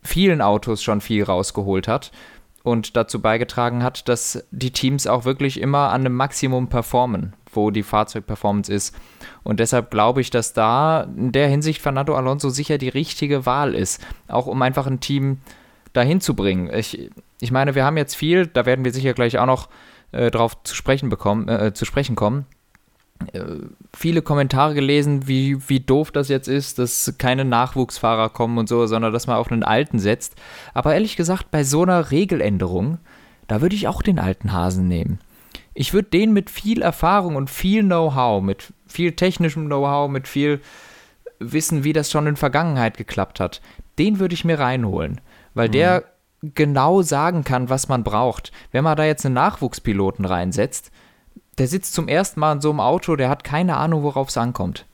vielen 0.03 0.41
Autos 0.41 0.83
schon 0.83 1.01
viel 1.01 1.25
rausgeholt 1.25 1.89
hat 1.89 2.13
und 2.63 2.97
dazu 2.97 3.21
beigetragen 3.21 3.83
hat, 3.83 4.09
dass 4.09 4.45
die 4.51 4.71
Teams 4.71 5.07
auch 5.07 5.25
wirklich 5.25 5.61
immer 5.61 5.91
an 5.91 6.03
einem 6.03 6.15
Maximum 6.15 6.69
performen, 6.69 7.33
wo 7.53 7.71
die 7.71 7.83
Fahrzeugperformance 7.83 8.73
ist. 8.73 8.95
Und 9.43 9.61
deshalb 9.61 9.91
glaube 9.91 10.21
ich, 10.21 10.31
dass 10.31 10.53
da 10.53 11.03
in 11.03 11.33
der 11.33 11.49
Hinsicht 11.49 11.81
Fernando 11.81 12.15
Alonso 12.15 12.51
sicher 12.51 12.79
die 12.79 12.89
richtige 12.89 13.47
Wahl 13.47 13.75
ist, 13.75 14.05
auch 14.29 14.47
um 14.47 14.61
einfach 14.63 14.87
ein 14.87 15.01
Team 15.01 15.39
dahin 15.93 16.21
zu 16.21 16.35
bringen. 16.35 16.73
Ich, 16.73 17.11
ich 17.41 17.51
meine, 17.51 17.75
wir 17.75 17.85
haben 17.85 17.97
jetzt 17.97 18.15
viel, 18.15 18.47
da 18.47 18.67
werden 18.67 18.85
wir 18.85 18.93
sicher 18.93 19.15
gleich 19.15 19.39
auch 19.39 19.47
noch 19.47 19.69
äh, 20.13 20.31
drauf 20.31 20.63
zu 20.63 20.75
sprechen 20.75 21.09
bekommen, 21.09 21.49
äh, 21.49 21.73
zu 21.73 21.85
sprechen 21.85 22.17
kommen. 22.17 22.47
Äh, 23.33 23.41
viele 23.95 24.23
Kommentare 24.23 24.75
gelesen, 24.75 25.27
wie, 25.27 25.69
wie 25.69 25.81
doof 25.81 26.11
das 26.11 26.29
jetzt 26.29 26.49
ist, 26.49 26.79
dass 26.79 27.15
keine 27.19 27.45
Nachwuchsfahrer 27.45 28.31
kommen 28.31 28.59
und 28.59 28.69
so, 28.69 28.87
sondern 28.87 29.13
dass 29.13 29.27
man 29.27 29.37
auf 29.37 29.51
einen 29.51 29.65
alten 29.65 29.99
setzt. 29.99 30.35
Aber 30.75 30.95
ehrlich 30.95 31.17
gesagt, 31.17 31.51
bei 31.51 31.65
so 31.65 31.83
einer 31.83 32.11
Regeländerung, 32.11 32.99
da 33.47 33.61
würde 33.61 33.75
ich 33.75 33.89
auch 33.89 34.03
den 34.03 34.19
alten 34.19 34.53
Hasen 34.53 34.89
nehmen. 34.89 35.19
Ich 35.75 35.93
würde 35.95 36.11
den 36.11 36.33
mit 36.33 36.51
viel 36.51 36.83
Erfahrung 36.83 37.37
und 37.37 37.51
viel 37.51 37.83
Know-how, 37.83 38.43
mit 38.43 38.73
viel 38.87 39.13
technischem 39.13 39.67
Know-how, 39.67 40.11
mit 40.11 40.27
viel 40.27 40.61
Wissen, 41.39 41.85
wie 41.85 41.93
das 41.93 42.11
schon 42.11 42.27
in 42.27 42.37
Vergangenheit 42.37 42.97
geklappt 42.97 43.41
hat, 43.41 43.61
den 43.99 44.19
würde 44.19 44.35
ich 44.35 44.45
mir 44.45 44.59
reinholen, 44.59 45.21
weil 45.55 45.69
mhm. 45.69 45.73
der 45.73 46.05
genau 46.43 47.03
sagen 47.03 47.45
kann, 47.45 47.69
was 47.69 47.89
man 47.89 48.05
braucht. 48.05 48.53
Wenn 48.71 48.85
man 48.85 48.97
da 48.97 49.05
jetzt 49.05 49.25
einen 49.27 49.35
Nachwuchspiloten 49.35 50.25
reinsetzt, 50.25 50.91
der 51.59 51.69
sitzt 51.69 51.95
zum 51.95 52.09
ersten 52.09 52.41
Mal 52.41 52.53
in 52.53 52.61
so 52.61 52.71
einem 52.71 52.81
Auto, 52.81 53.17
der 53.17 53.29
hat 53.29 53.45
keine 53.45 53.77
Ahnung, 53.77 54.03
worauf 54.03 54.29
es 54.29 54.37
ankommt. 54.37 54.87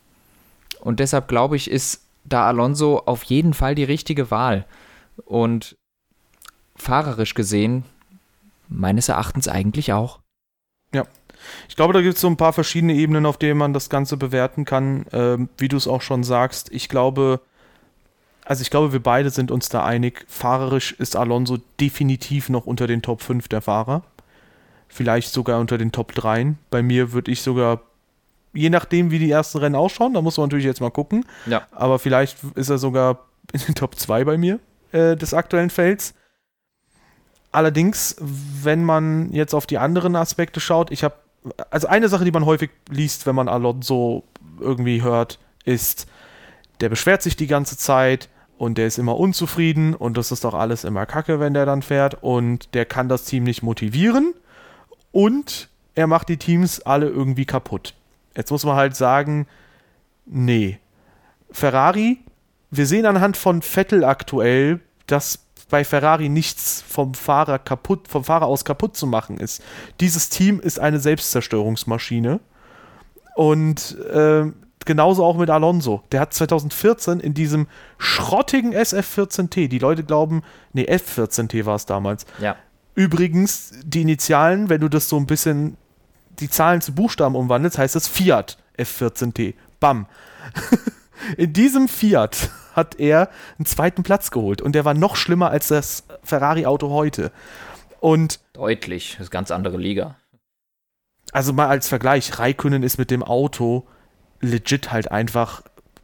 Und 0.80 1.00
deshalb 1.00 1.28
glaube 1.28 1.56
ich, 1.56 1.70
ist 1.70 2.02
da 2.24 2.46
Alonso 2.46 3.02
auf 3.06 3.22
jeden 3.24 3.54
Fall 3.54 3.74
die 3.74 3.84
richtige 3.84 4.30
Wahl. 4.30 4.66
Und 5.24 5.76
fahrerisch 6.76 7.34
gesehen, 7.34 7.84
meines 8.68 9.08
Erachtens 9.08 9.48
eigentlich 9.48 9.92
auch. 9.92 10.20
Ja. 10.92 11.04
Ich 11.68 11.76
glaube, 11.76 11.92
da 11.92 12.00
gibt 12.00 12.14
es 12.14 12.20
so 12.20 12.28
ein 12.28 12.38
paar 12.38 12.54
verschiedene 12.54 12.94
Ebenen, 12.94 13.26
auf 13.26 13.36
denen 13.36 13.58
man 13.58 13.74
das 13.74 13.90
Ganze 13.90 14.16
bewerten 14.16 14.64
kann. 14.64 15.04
Ähm, 15.12 15.48
wie 15.58 15.68
du 15.68 15.76
es 15.76 15.86
auch 15.86 16.00
schon 16.00 16.24
sagst, 16.24 16.72
ich 16.72 16.88
glaube, 16.88 17.40
also 18.44 18.62
ich 18.62 18.70
glaube, 18.70 18.92
wir 18.92 19.02
beide 19.02 19.30
sind 19.30 19.50
uns 19.50 19.68
da 19.68 19.84
einig. 19.84 20.24
Fahrerisch 20.28 20.92
ist 20.92 21.16
Alonso 21.16 21.58
definitiv 21.80 22.48
noch 22.48 22.66
unter 22.66 22.86
den 22.86 23.02
Top 23.02 23.22
5 23.22 23.48
der 23.48 23.60
Fahrer. 23.60 24.02
Vielleicht 24.94 25.32
sogar 25.32 25.58
unter 25.58 25.76
den 25.76 25.90
Top 25.90 26.12
3. 26.12 26.54
Bei 26.70 26.80
mir 26.80 27.12
würde 27.12 27.32
ich 27.32 27.42
sogar, 27.42 27.80
je 28.52 28.70
nachdem, 28.70 29.10
wie 29.10 29.18
die 29.18 29.28
ersten 29.28 29.58
Rennen 29.58 29.74
ausschauen, 29.74 30.14
da 30.14 30.22
muss 30.22 30.36
man 30.36 30.46
natürlich 30.46 30.66
jetzt 30.66 30.80
mal 30.80 30.92
gucken. 30.92 31.26
Ja. 31.46 31.66
Aber 31.72 31.98
vielleicht 31.98 32.38
ist 32.54 32.68
er 32.68 32.78
sogar 32.78 33.18
in 33.52 33.58
den 33.62 33.74
Top 33.74 33.96
2 33.96 34.22
bei 34.22 34.38
mir 34.38 34.60
äh, 34.92 35.16
des 35.16 35.34
aktuellen 35.34 35.70
Felds. 35.70 36.14
Allerdings, 37.50 38.14
wenn 38.20 38.84
man 38.84 39.32
jetzt 39.32 39.52
auf 39.52 39.66
die 39.66 39.78
anderen 39.78 40.14
Aspekte 40.14 40.60
schaut, 40.60 40.92
ich 40.92 41.02
habe, 41.02 41.16
also 41.72 41.88
eine 41.88 42.08
Sache, 42.08 42.24
die 42.24 42.30
man 42.30 42.46
häufig 42.46 42.70
liest, 42.88 43.26
wenn 43.26 43.34
man 43.34 43.48
Alonso 43.48 44.22
irgendwie 44.60 45.02
hört, 45.02 45.40
ist, 45.64 46.06
der 46.78 46.88
beschwert 46.88 47.20
sich 47.20 47.34
die 47.34 47.48
ganze 47.48 47.76
Zeit 47.76 48.28
und 48.58 48.78
der 48.78 48.86
ist 48.86 48.98
immer 48.98 49.18
unzufrieden 49.18 49.92
und 49.92 50.16
das 50.16 50.30
ist 50.30 50.44
doch 50.44 50.54
alles 50.54 50.84
immer 50.84 51.04
kacke, 51.04 51.40
wenn 51.40 51.52
der 51.52 51.66
dann 51.66 51.82
fährt 51.82 52.22
und 52.22 52.72
der 52.74 52.84
kann 52.84 53.08
das 53.08 53.24
Team 53.24 53.42
nicht 53.42 53.64
motivieren 53.64 54.34
und 55.14 55.68
er 55.94 56.08
macht 56.08 56.28
die 56.28 56.36
Teams 56.36 56.80
alle 56.80 57.08
irgendwie 57.08 57.46
kaputt. 57.46 57.94
Jetzt 58.36 58.50
muss 58.50 58.64
man 58.64 58.74
halt 58.74 58.96
sagen, 58.96 59.46
nee. 60.26 60.78
Ferrari, 61.52 62.18
wir 62.72 62.86
sehen 62.86 63.06
anhand 63.06 63.36
von 63.36 63.62
Vettel 63.62 64.04
aktuell, 64.04 64.80
dass 65.06 65.38
bei 65.70 65.84
Ferrari 65.84 66.28
nichts 66.28 66.82
vom 66.86 67.14
Fahrer 67.14 67.60
kaputt, 67.60 68.08
vom 68.08 68.24
Fahrer 68.24 68.46
aus 68.46 68.64
kaputt 68.64 68.96
zu 68.96 69.06
machen 69.06 69.38
ist. 69.38 69.62
Dieses 70.00 70.30
Team 70.30 70.58
ist 70.58 70.80
eine 70.80 70.98
Selbstzerstörungsmaschine. 70.98 72.40
Und 73.36 73.96
äh, 74.12 74.50
genauso 74.84 75.24
auch 75.24 75.36
mit 75.36 75.48
Alonso. 75.48 76.02
Der 76.10 76.20
hat 76.20 76.34
2014 76.34 77.20
in 77.20 77.34
diesem 77.34 77.68
schrottigen 77.98 78.74
SF14T, 78.74 79.68
die 79.68 79.78
Leute 79.78 80.02
glauben, 80.02 80.42
nee, 80.72 80.86
F14T 80.88 81.66
war 81.66 81.76
es 81.76 81.86
damals. 81.86 82.26
Ja. 82.40 82.56
Übrigens, 82.94 83.72
die 83.84 84.02
Initialen, 84.02 84.68
wenn 84.68 84.80
du 84.80 84.88
das 84.88 85.08
so 85.08 85.16
ein 85.16 85.26
bisschen 85.26 85.76
die 86.40 86.48
Zahlen 86.48 86.80
zu 86.80 86.94
Buchstaben 86.94 87.34
umwandelst, 87.34 87.78
heißt 87.78 87.96
es 87.96 88.08
Fiat 88.08 88.58
F14T. 88.78 89.54
Bam. 89.80 90.06
In 91.36 91.52
diesem 91.52 91.88
Fiat 91.88 92.50
hat 92.74 92.98
er 92.98 93.30
einen 93.58 93.66
zweiten 93.66 94.02
Platz 94.02 94.30
geholt 94.30 94.60
und 94.60 94.74
der 94.74 94.84
war 94.84 94.94
noch 94.94 95.16
schlimmer 95.16 95.50
als 95.50 95.68
das 95.68 96.04
Ferrari-Auto 96.22 96.90
heute. 96.90 97.30
Und 98.00 98.40
Deutlich, 98.52 99.12
das 99.12 99.26
ist 99.26 99.30
ganz 99.30 99.50
andere 99.50 99.76
Liga. 99.76 100.16
Also 101.32 101.52
mal 101.52 101.68
als 101.68 101.88
Vergleich, 101.88 102.38
Raikönnen 102.38 102.82
ist 102.82 102.98
mit 102.98 103.10
dem 103.10 103.22
Auto 103.22 103.86
legit 104.40 104.92
halt 104.92 105.10
einfach 105.10 105.62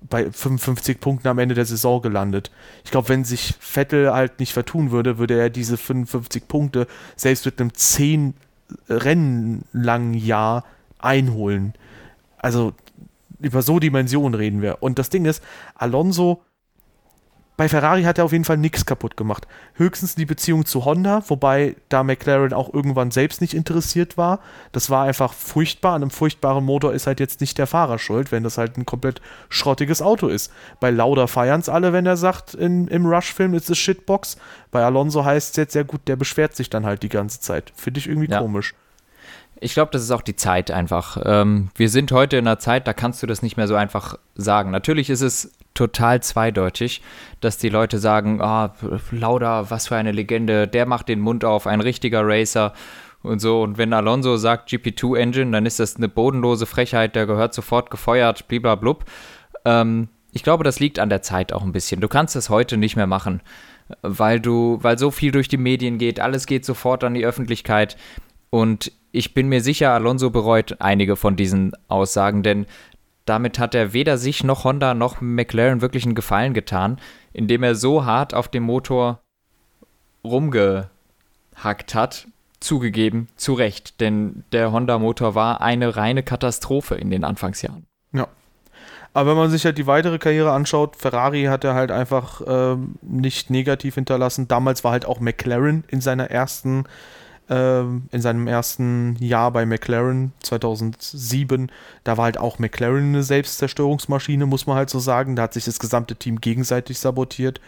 bei 0.09 0.31
55 0.31 1.01
Punkten 1.01 1.29
am 1.29 1.39
Ende 1.39 1.55
der 1.55 1.65
Saison 1.67 2.01
gelandet. 2.01 2.51
Ich 2.85 2.91
glaube, 2.91 3.09
wenn 3.09 3.25
sich 3.25 3.55
Vettel 3.61 4.13
halt 4.13 4.41
nicht 4.41 4.53
vertun 4.53 4.91
würde, 4.91 5.19
würde 5.19 5.39
er 5.39 5.51
diese 5.51 5.77
55 5.77 6.49
Punkte 6.49 6.87
selbst 7.17 7.45
mit 7.45 7.61
einem 7.61 7.75
10 7.75 8.35
Rennen 8.89 9.65
langen 9.73 10.15
Jahr 10.15 10.65
einholen. 10.99 11.75
Also 12.39 12.73
über 13.41 13.63
so 13.63 13.79
Dimensionen 13.79 14.35
reden 14.35 14.63
wir. 14.63 14.83
Und 14.83 14.99
das 14.99 15.11
Ding 15.11 15.25
ist, 15.25 15.43
Alonso 15.75 16.43
bei 17.61 17.69
Ferrari 17.69 18.05
hat 18.05 18.17
er 18.17 18.25
auf 18.25 18.33
jeden 18.33 18.47
Fall 18.47 18.57
nichts 18.57 18.87
kaputt 18.87 19.19
gemacht. 19.19 19.47
Höchstens 19.75 20.15
die 20.15 20.25
Beziehung 20.25 20.65
zu 20.65 20.87
Honda, 20.87 21.23
wobei 21.29 21.77
da 21.91 22.03
McLaren 22.03 22.55
auch 22.55 22.73
irgendwann 22.73 23.11
selbst 23.11 23.43
nicht 23.43 23.53
interessiert 23.53 24.17
war. 24.17 24.41
Das 24.73 24.89
war 24.89 25.05
einfach 25.05 25.35
furchtbar. 25.35 25.93
An 25.93 26.01
einem 26.01 26.11
furchtbaren 26.11 26.65
Motor 26.65 26.95
ist 26.95 27.07
halt 27.07 27.21
jetzt 27.21 27.43
nicht 27.43 27.59
der 27.59 27.67
Fahrer 27.67 27.99
schuld, 27.99 28.33
wenn 28.33 28.45
das 28.45 28.57
halt 28.57 28.79
ein 28.79 28.87
komplett 28.87 29.21
schrottiges 29.51 30.01
Auto 30.01 30.29
ist. 30.29 30.51
Bei 30.81 30.89
Lauda 30.89 31.27
feiern 31.27 31.61
es 31.61 31.69
alle, 31.69 31.93
wenn 31.93 32.07
er 32.07 32.17
sagt, 32.17 32.55
in, 32.55 32.89
im 32.89 33.05
Rush-Film 33.05 33.53
ist 33.53 33.69
es 33.69 33.77
Shitbox. 33.77 34.39
Bei 34.71 34.83
Alonso 34.83 35.27
heißt 35.27 35.51
es 35.51 35.57
jetzt 35.57 35.75
sehr 35.75 35.85
gut, 35.85 36.01
der 36.07 36.17
beschwert 36.17 36.57
sich 36.57 36.71
dann 36.71 36.87
halt 36.87 37.03
die 37.03 37.11
ganze 37.11 37.41
Zeit. 37.41 37.75
Finde 37.77 38.01
ich 38.01 38.09
irgendwie 38.09 38.31
ja. 38.31 38.39
komisch. 38.39 38.75
Ich 39.61 39.75
glaube, 39.75 39.93
das 39.93 40.01
ist 40.03 40.13
auch 40.13 40.23
die 40.23 40.37
Zeit 40.37 40.71
einfach. 40.71 41.21
Ähm, 41.27 41.69
wir 41.75 41.91
sind 41.91 42.11
heute 42.11 42.39
in 42.39 42.47
einer 42.47 42.59
Zeit, 42.59 42.87
da 42.87 42.95
kannst 42.95 43.23
du 43.23 43.27
das 43.27 43.43
nicht 43.43 43.59
mehr 43.59 43.69
so 43.69 43.75
einfach 43.75 44.17
sagen. 44.35 44.71
Natürlich 44.71 45.11
ist 45.11 45.21
es 45.21 45.53
total 45.75 46.23
zweideutig, 46.23 47.03
dass 47.41 47.59
die 47.59 47.69
Leute 47.69 47.99
sagen, 47.99 48.41
ah, 48.41 48.75
Lauda, 49.11 49.71
was 49.71 49.89
für 49.89 49.97
eine 49.97 50.13
Legende, 50.13 50.69
der 50.69 50.87
macht 50.87 51.09
den 51.09 51.21
Mund 51.21 51.45
auf, 51.45 51.67
ein 51.67 51.81
richtiger 51.81 52.23
Racer 52.25 52.73
und 53.23 53.41
so. 53.41 53.63
Und 53.63 53.79
wenn 53.79 53.93
Alonso 53.93 54.37
sagt 54.37 54.71
GP2 54.71 55.17
Engine, 55.17 55.53
dann 55.53 55.67
ist 55.67 55.81
das 55.81 55.97
eine 55.97 56.09
bodenlose 56.09 56.67
Frechheit, 56.67 57.15
der 57.15 57.27
gehört 57.27 57.55
sofort 57.55 57.91
gefeuert, 57.91 58.49
bliblablub. 58.49 59.05
Ähm, 59.65 60.09
ich 60.33 60.43
glaube, 60.43 60.65
das 60.65 60.81
liegt 60.81 60.99
an 60.99 61.09
der 61.09 61.23
Zeit 61.23 61.53
auch 61.53 61.63
ein 61.63 61.73
bisschen. 61.73 62.01
Du 62.01 62.09
kannst 62.09 62.37
es 62.37 62.51
heute 62.51 62.77
nicht 62.77 62.97
mehr 62.97 63.07
machen, 63.07 63.41
weil 64.03 64.41
du, 64.41 64.79
weil 64.83 64.99
so 64.99 65.11
viel 65.11 65.33
durch 65.33 65.49
die 65.49 65.57
Medien 65.57 65.99
geht, 65.99 66.21
alles 66.21 66.47
geht 66.47 66.65
sofort 66.65 67.05
an 67.05 67.15
die 67.15 67.25
Öffentlichkeit. 67.25 67.97
Und 68.51 68.93
ich 69.13 69.35
bin 69.35 69.49
mir 69.49 69.61
sicher, 69.61 69.91
Alonso 69.91 70.31
bereut 70.31 70.77
einige 70.81 71.17
von 71.17 71.37
diesen 71.37 71.73
Aussagen, 71.89 72.43
denn 72.43 72.67
damit 73.31 73.61
hat 73.61 73.77
er 73.77 73.93
weder 73.93 74.19
sich 74.19 74.43
noch 74.43 74.65
Honda 74.65 74.93
noch 74.93 75.21
McLaren 75.21 75.83
wirklich 75.83 76.05
einen 76.05 76.17
Gefallen 76.17 76.53
getan, 76.53 76.99
indem 77.33 77.63
er 77.63 77.77
so 77.77 78.05
hart 78.05 78.35
auf 78.35 78.49
dem 78.49 78.65
Motor 78.65 79.21
rumgehackt 80.25 81.95
hat. 81.95 82.27
Zugegeben, 82.59 83.29
zu 83.37 83.55
Recht, 83.55 84.01
denn 84.01 84.43
der 84.53 84.73
Honda-Motor 84.73 85.35
war 85.35 85.61
eine 85.63 85.97
reine 85.97 86.25
Katastrophe 86.25 86.97
in 86.97 87.09
den 87.11 87.25
Anfangsjahren. 87.25 87.87
Ja. 88.13 88.27
Aber 89.15 89.31
wenn 89.31 89.37
man 89.39 89.51
sich 89.51 89.65
halt 89.65 89.79
die 89.79 89.87
weitere 89.87 90.19
Karriere 90.19 90.51
anschaut, 90.51 90.97
Ferrari 90.97 91.45
hat 91.45 91.63
er 91.65 91.75
halt 91.75 91.91
einfach 91.93 92.43
ähm, 92.47 92.97
nicht 93.01 93.49
negativ 93.49 93.95
hinterlassen. 93.95 94.49
Damals 94.49 94.83
war 94.85 94.91
halt 94.91 95.07
auch 95.07 95.21
McLaren 95.21 95.85
in 95.89 96.01
seiner 96.01 96.31
ersten 96.31 96.79
ähm, 96.79 96.85
in 97.51 98.23
seinem 98.23 98.47
ersten 98.47 99.17
Jahr 99.19 99.51
bei 99.51 99.67
McLaren 99.67 100.33
2007, 100.45 101.73
da 102.05 102.17
war 102.17 102.27
halt 102.27 102.39
auch 102.39 102.61
McLaren 102.61 103.09
eine 103.09 103.25
Selbstzerstörungsmaschine, 103.25 104.47
muss 104.47 104.69
man 104.69 104.77
halt 104.77 104.89
so 104.89 105.01
sagen. 105.01 105.35
Da 105.35 105.43
hat 105.43 105.55
sich 105.55 105.65
das 105.65 105.81
gesamte 105.81 106.15
Team 106.15 106.41
gegenseitig 106.41 107.01
sabotiert. 107.01 107.61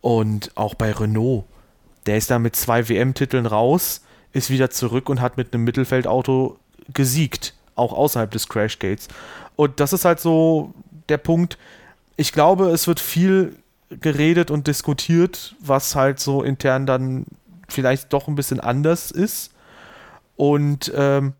Und 0.00 0.50
auch 0.56 0.74
bei 0.74 0.90
Renault, 0.90 1.44
der 2.06 2.16
ist 2.16 2.28
da 2.28 2.40
mit 2.40 2.56
zwei 2.56 2.88
WM-Titeln 2.88 3.46
raus, 3.46 4.00
ist 4.32 4.50
wieder 4.50 4.70
zurück 4.70 5.08
und 5.08 5.20
hat 5.20 5.36
mit 5.36 5.54
einem 5.54 5.62
Mittelfeldauto 5.62 6.58
gesiegt, 6.92 7.54
auch 7.76 7.92
außerhalb 7.92 8.32
des 8.32 8.48
Crashgates. 8.48 9.06
Und 9.54 9.78
das 9.78 9.92
ist 9.92 10.04
halt 10.04 10.18
so 10.18 10.74
der 11.08 11.18
Punkt. 11.18 11.56
Ich 12.16 12.32
glaube, 12.32 12.70
es 12.70 12.88
wird 12.88 12.98
viel 12.98 13.54
geredet 13.90 14.50
und 14.50 14.66
diskutiert, 14.66 15.54
was 15.60 15.94
halt 15.94 16.18
so 16.18 16.42
intern 16.42 16.84
dann 16.84 17.26
vielleicht 17.74 18.12
doch 18.12 18.28
ein 18.28 18.34
bisschen 18.34 18.60
anders 18.60 19.10
ist. 19.10 19.52
Und 20.36 20.92
ähm, 20.94 21.34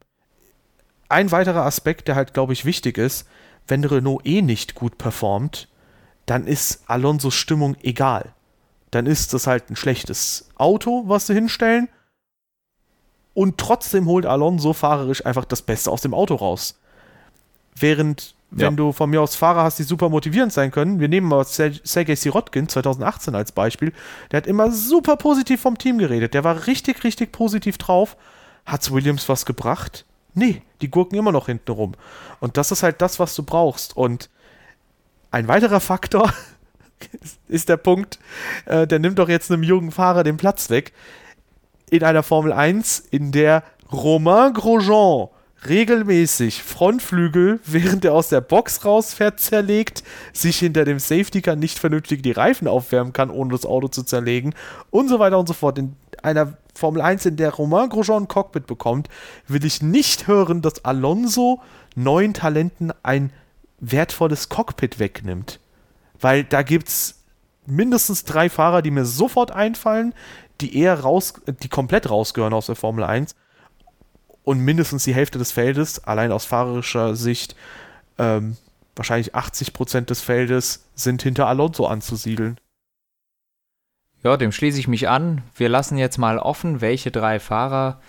ein 1.08 1.30
weiterer 1.30 1.64
Aspekt, 1.64 2.08
der 2.08 2.16
halt, 2.16 2.34
glaube 2.34 2.52
ich, 2.52 2.64
wichtig 2.64 2.98
ist, 2.98 3.26
wenn 3.66 3.84
Renault 3.84 4.26
eh 4.26 4.42
nicht 4.42 4.74
gut 4.74 4.98
performt, 4.98 5.68
dann 6.26 6.46
ist 6.46 6.82
Alonsos 6.86 7.34
Stimmung 7.34 7.76
egal. 7.82 8.34
Dann 8.90 9.06
ist 9.06 9.32
das 9.32 9.46
halt 9.46 9.70
ein 9.70 9.76
schlechtes 9.76 10.48
Auto, 10.56 11.04
was 11.06 11.26
sie 11.26 11.34
hinstellen. 11.34 11.88
Und 13.32 13.58
trotzdem 13.58 14.06
holt 14.06 14.26
Alonso 14.26 14.72
fahrerisch 14.72 15.26
einfach 15.26 15.44
das 15.44 15.62
Beste 15.62 15.90
aus 15.90 16.02
dem 16.02 16.14
Auto 16.14 16.36
raus. 16.36 16.78
Während 17.74 18.34
wenn 18.56 18.72
ja. 18.72 18.76
du 18.76 18.92
von 18.92 19.10
mir 19.10 19.20
aus 19.20 19.34
Fahrer 19.34 19.64
hast, 19.64 19.80
die 19.80 19.82
super 19.82 20.08
motivierend 20.08 20.52
sein 20.52 20.70
können. 20.70 21.00
Wir 21.00 21.08
nehmen 21.08 21.26
mal 21.26 21.44
Sergei 21.44 22.14
Sirotkin 22.14 22.68
2018 22.68 23.34
als 23.34 23.50
Beispiel. 23.50 23.92
Der 24.30 24.38
hat 24.38 24.46
immer 24.46 24.70
super 24.70 25.16
positiv 25.16 25.60
vom 25.60 25.76
Team 25.76 25.98
geredet. 25.98 26.34
Der 26.34 26.44
war 26.44 26.68
richtig, 26.68 27.02
richtig 27.02 27.32
positiv 27.32 27.78
drauf. 27.78 28.16
Hat's 28.64 28.92
Williams 28.92 29.28
was 29.28 29.44
gebracht? 29.44 30.04
Nee, 30.34 30.62
die 30.80 30.90
gurken 30.90 31.18
immer 31.18 31.32
noch 31.32 31.46
hinten 31.46 31.72
rum. 31.72 31.92
Und 32.38 32.56
das 32.56 32.70
ist 32.70 32.84
halt 32.84 33.02
das, 33.02 33.18
was 33.18 33.34
du 33.34 33.42
brauchst. 33.42 33.96
Und 33.96 34.30
ein 35.32 35.48
weiterer 35.48 35.80
Faktor 35.80 36.32
ist 37.48 37.68
der 37.68 37.76
Punkt, 37.76 38.20
äh, 38.66 38.86
der 38.86 39.00
nimmt 39.00 39.18
doch 39.18 39.28
jetzt 39.28 39.50
einem 39.50 39.64
jungen 39.64 39.90
Fahrer 39.90 40.22
den 40.22 40.36
Platz 40.36 40.70
weg. 40.70 40.92
In 41.90 42.04
einer 42.04 42.22
Formel 42.22 42.52
1, 42.52 43.00
in 43.10 43.32
der 43.32 43.64
Romain 43.90 44.52
Grosjean 44.52 45.28
regelmäßig 45.68 46.62
Frontflügel, 46.62 47.60
während 47.64 48.04
er 48.04 48.14
aus 48.14 48.28
der 48.28 48.40
Box 48.40 48.84
rausfährt, 48.84 49.40
zerlegt, 49.40 50.02
sich 50.32 50.58
hinter 50.58 50.84
dem 50.84 50.98
Safety 50.98 51.42
Car 51.42 51.56
nicht 51.56 51.78
vernünftig 51.78 52.22
die 52.22 52.32
Reifen 52.32 52.68
aufwärmen 52.68 53.12
kann, 53.12 53.30
ohne 53.30 53.52
das 53.52 53.66
Auto 53.66 53.88
zu 53.88 54.02
zerlegen 54.02 54.54
und 54.90 55.08
so 55.08 55.18
weiter 55.18 55.38
und 55.38 55.46
so 55.46 55.54
fort. 55.54 55.78
In 55.78 55.96
einer 56.22 56.54
Formel 56.74 57.02
1, 57.02 57.26
in 57.26 57.36
der 57.36 57.50
Romain 57.50 57.88
Grosjean 57.88 58.24
ein 58.24 58.28
Cockpit 58.28 58.66
bekommt, 58.66 59.08
will 59.46 59.64
ich 59.64 59.82
nicht 59.82 60.26
hören, 60.26 60.62
dass 60.62 60.84
Alonso 60.84 61.60
neuen 61.94 62.34
Talenten 62.34 62.92
ein 63.02 63.32
wertvolles 63.80 64.48
Cockpit 64.48 64.98
wegnimmt. 64.98 65.60
Weil 66.20 66.44
da 66.44 66.62
gibt 66.62 66.88
es 66.88 67.22
mindestens 67.66 68.24
drei 68.24 68.48
Fahrer, 68.48 68.82
die 68.82 68.90
mir 68.90 69.04
sofort 69.04 69.50
einfallen, 69.50 70.14
die 70.60 70.78
eher 70.78 71.00
raus, 71.00 71.34
die 71.62 71.68
komplett 71.68 72.08
rausgehören 72.08 72.54
aus 72.54 72.66
der 72.66 72.76
Formel 72.76 73.04
1 73.04 73.34
und 74.44 74.60
mindestens 74.60 75.04
die 75.04 75.14
Hälfte 75.14 75.38
des 75.38 75.52
Feldes, 75.52 76.04
allein 76.04 76.30
aus 76.30 76.44
fahrerischer 76.44 77.16
Sicht, 77.16 77.56
ähm, 78.18 78.56
wahrscheinlich 78.94 79.34
80 79.34 79.72
Prozent 79.72 80.10
des 80.10 80.20
Feldes 80.20 80.84
sind 80.94 81.22
hinter 81.22 81.48
Alonso 81.48 81.86
anzusiedeln. 81.86 82.58
Ja, 84.22 84.36
dem 84.36 84.52
schließe 84.52 84.78
ich 84.78 84.88
mich 84.88 85.08
an. 85.08 85.42
Wir 85.54 85.68
lassen 85.68 85.98
jetzt 85.98 86.18
mal 86.18 86.38
offen, 86.38 86.80
welche 86.80 87.10
drei 87.10 87.40
Fahrer 87.40 88.00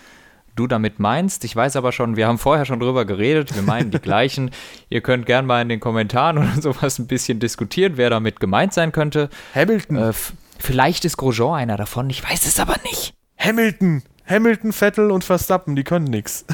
du 0.56 0.68
damit 0.68 1.00
meinst. 1.00 1.44
Ich 1.44 1.56
weiß 1.56 1.76
aber 1.76 1.92
schon, 1.92 2.16
wir 2.16 2.28
haben 2.28 2.38
vorher 2.38 2.66
schon 2.66 2.80
drüber 2.80 3.04
geredet, 3.04 3.54
wir 3.56 3.62
meinen 3.62 3.92
die 3.92 4.00
gleichen. 4.02 4.52
Ihr 4.90 5.02
könnt 5.02 5.26
gerne 5.26 5.46
mal 5.46 5.62
in 5.62 5.70
den 5.70 5.80
Kommentaren 5.80 6.38
oder 6.38 6.62
sowas 6.62 7.00
ein 7.00 7.08
bisschen 7.08 7.40
diskutieren, 7.40 7.94
wer 7.98 8.10
damit 8.10 8.40
gemeint 8.40 8.74
sein 8.74 8.92
könnte. 8.92 9.30
Hamilton. 9.54 9.98
Äh, 9.98 10.14
vielleicht 10.58 11.04
ist 11.04 11.18
Grosjean 11.18 11.56
einer 11.56 11.78
davon, 11.78 12.10
ich 12.10 12.24
weiß 12.24 12.46
es 12.46 12.60
aber 12.60 12.76
nicht. 12.84 13.14
Hamilton. 13.38 14.04
Hamilton, 14.28 14.74
Vettel 14.74 15.12
und 15.12 15.24
Verstappen, 15.24 15.76
die 15.76 15.84
können 15.84 16.06
nix. 16.06 16.46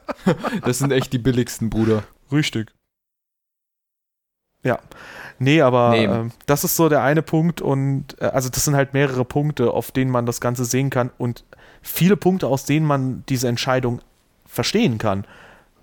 das 0.64 0.78
sind 0.78 0.92
echt 0.92 1.12
die 1.12 1.18
billigsten, 1.18 1.70
Bruder. 1.70 2.04
Richtig. 2.30 2.72
Ja. 4.62 4.78
Nee, 5.38 5.60
aber 5.60 5.90
Nee. 5.90 6.04
Äh, 6.04 6.28
das 6.46 6.64
ist 6.64 6.76
so 6.76 6.88
der 6.88 7.02
eine 7.02 7.22
Punkt 7.22 7.60
und 7.60 8.20
äh, 8.20 8.26
also 8.26 8.48
das 8.48 8.64
sind 8.64 8.76
halt 8.76 8.94
mehrere 8.94 9.24
Punkte, 9.24 9.72
auf 9.72 9.90
denen 9.90 10.10
man 10.10 10.24
das 10.24 10.40
Ganze 10.40 10.64
sehen 10.64 10.90
kann 10.90 11.10
und 11.18 11.44
viele 11.82 12.16
Punkte, 12.16 12.46
aus 12.46 12.64
denen 12.64 12.86
man 12.86 13.24
diese 13.28 13.48
Entscheidung 13.48 14.00
verstehen 14.46 14.98
kann. 14.98 15.26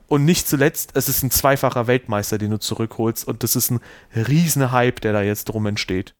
Und 0.07 0.25
nicht 0.25 0.47
zuletzt, 0.47 0.91
es 0.95 1.07
ist 1.07 1.23
ein 1.23 1.29
zweifacher 1.29 1.85
Weltmeister, 1.85 2.37
den 2.37 2.51
du 2.51 2.59
zurückholst 2.59 3.27
und 3.27 3.43
das 3.43 3.55
ist 3.55 3.69
ein 3.69 3.79
riesen 4.15 4.71
Hype, 4.71 5.01
der 5.01 5.13
da 5.13 5.21
jetzt 5.21 5.45
drum 5.45 5.65
entsteht. 5.67 6.15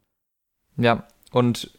Ja, 0.76 1.04
und 1.32 1.76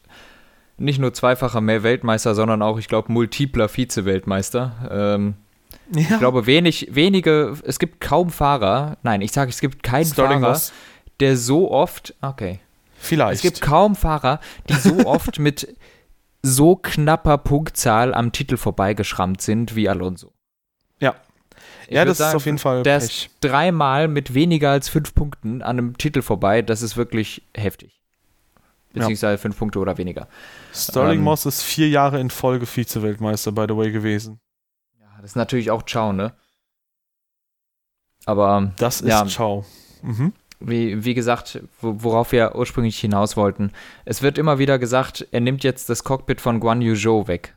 nicht 0.82 0.98
nur 0.98 1.14
zweifacher 1.14 1.60
mehr 1.60 1.82
Weltmeister, 1.82 2.34
sondern 2.34 2.60
auch, 2.62 2.78
ich 2.78 2.88
glaube, 2.88 3.10
multipler 3.12 3.68
Vize-Weltmeister. 3.68 4.88
Ähm, 4.90 5.34
Ja, 5.94 6.00
Ich 6.12 6.18
glaube, 6.18 6.46
wenig, 6.46 6.88
wenige, 6.90 7.54
es 7.64 7.78
gibt 7.78 8.00
kaum 8.00 8.30
Fahrer, 8.30 8.96
nein, 9.02 9.20
ich 9.20 9.32
sage, 9.32 9.50
es 9.50 9.60
gibt 9.60 9.82
keinen 9.82 10.04
Sterling 10.06 10.40
Fahrer, 10.40 10.52
Moss. 10.52 10.72
der 11.20 11.36
so 11.36 11.70
oft, 11.70 12.14
okay, 12.22 12.60
Vielleicht. 12.96 13.36
es 13.36 13.42
gibt 13.42 13.60
kaum 13.60 13.94
Fahrer, 13.96 14.40
die 14.68 14.74
so 14.74 14.96
oft 15.06 15.38
mit 15.38 15.74
so 16.42 16.76
knapper 16.76 17.38
Punktzahl 17.38 18.14
am 18.14 18.32
Titel 18.32 18.56
vorbeigeschrammt 18.56 19.40
sind 19.40 19.76
wie 19.76 19.88
Alonso. 19.88 20.32
Ja. 20.98 21.14
Ich 21.86 21.94
ja, 21.94 22.04
das 22.04 22.18
sagen, 22.18 22.30
ist 22.30 22.36
auf 22.36 22.46
jeden 22.46 22.58
Fall 22.58 22.82
Der 22.82 22.98
Pech. 22.98 23.04
ist 23.26 23.30
dreimal 23.40 24.08
mit 24.08 24.34
weniger 24.34 24.70
als 24.70 24.88
fünf 24.88 25.14
Punkten 25.14 25.62
an 25.62 25.78
einem 25.78 25.98
Titel 25.98 26.22
vorbei, 26.22 26.62
das 26.62 26.82
ist 26.82 26.96
wirklich 26.96 27.42
heftig. 27.54 28.01
Beziehungsweise 28.92 29.38
fünf 29.38 29.58
Punkte 29.58 29.78
oder 29.78 29.96
weniger. 29.98 30.28
Sterling 30.74 31.18
ähm, 31.18 31.24
Moss 31.24 31.46
ist 31.46 31.62
vier 31.62 31.88
Jahre 31.88 32.20
in 32.20 32.30
Folge 32.30 32.66
Vize-Weltmeister, 32.66 33.52
by 33.52 33.66
the 33.68 33.76
way, 33.76 33.90
gewesen. 33.90 34.40
Ja, 35.00 35.06
das 35.20 35.30
ist 35.32 35.36
natürlich 35.36 35.70
auch 35.70 35.82
Ciao, 35.84 36.12
ne? 36.12 36.34
Aber 38.26 38.72
Das 38.76 39.00
ist 39.00 39.08
Ja. 39.08 39.26
Ciao. 39.26 39.64
Mhm. 40.02 40.32
wie, 40.60 41.04
wie 41.04 41.14
gesagt, 41.14 41.60
wo- 41.80 42.02
worauf 42.02 42.32
wir 42.32 42.54
ursprünglich 42.54 42.98
hinaus 42.98 43.36
wollten, 43.36 43.72
es 44.04 44.22
wird 44.22 44.38
immer 44.38 44.58
wieder 44.58 44.78
gesagt, 44.78 45.26
er 45.32 45.40
nimmt 45.40 45.64
jetzt 45.64 45.88
das 45.88 46.04
Cockpit 46.04 46.40
von 46.40 46.60
Guan 46.60 46.82
Yu 46.82 46.94
Zhou 46.94 47.26
weg. 47.26 47.56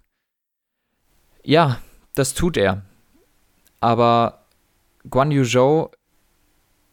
Ja, 1.44 1.80
das 2.15 2.34
tut 2.34 2.58
er. 2.58 2.82
Aber 3.80 4.46
Guan 5.10 5.30
Yu 5.32 5.44
Zhou 5.44 5.89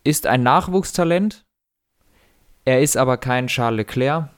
ist 0.05 0.27
ein 0.27 0.43
Nachwuchstalent. 0.43 1.45
Er 2.65 2.81
ist 2.81 2.97
aber 2.97 3.17
kein 3.17 3.47
Charles 3.49 3.77
Leclerc. 3.79 4.29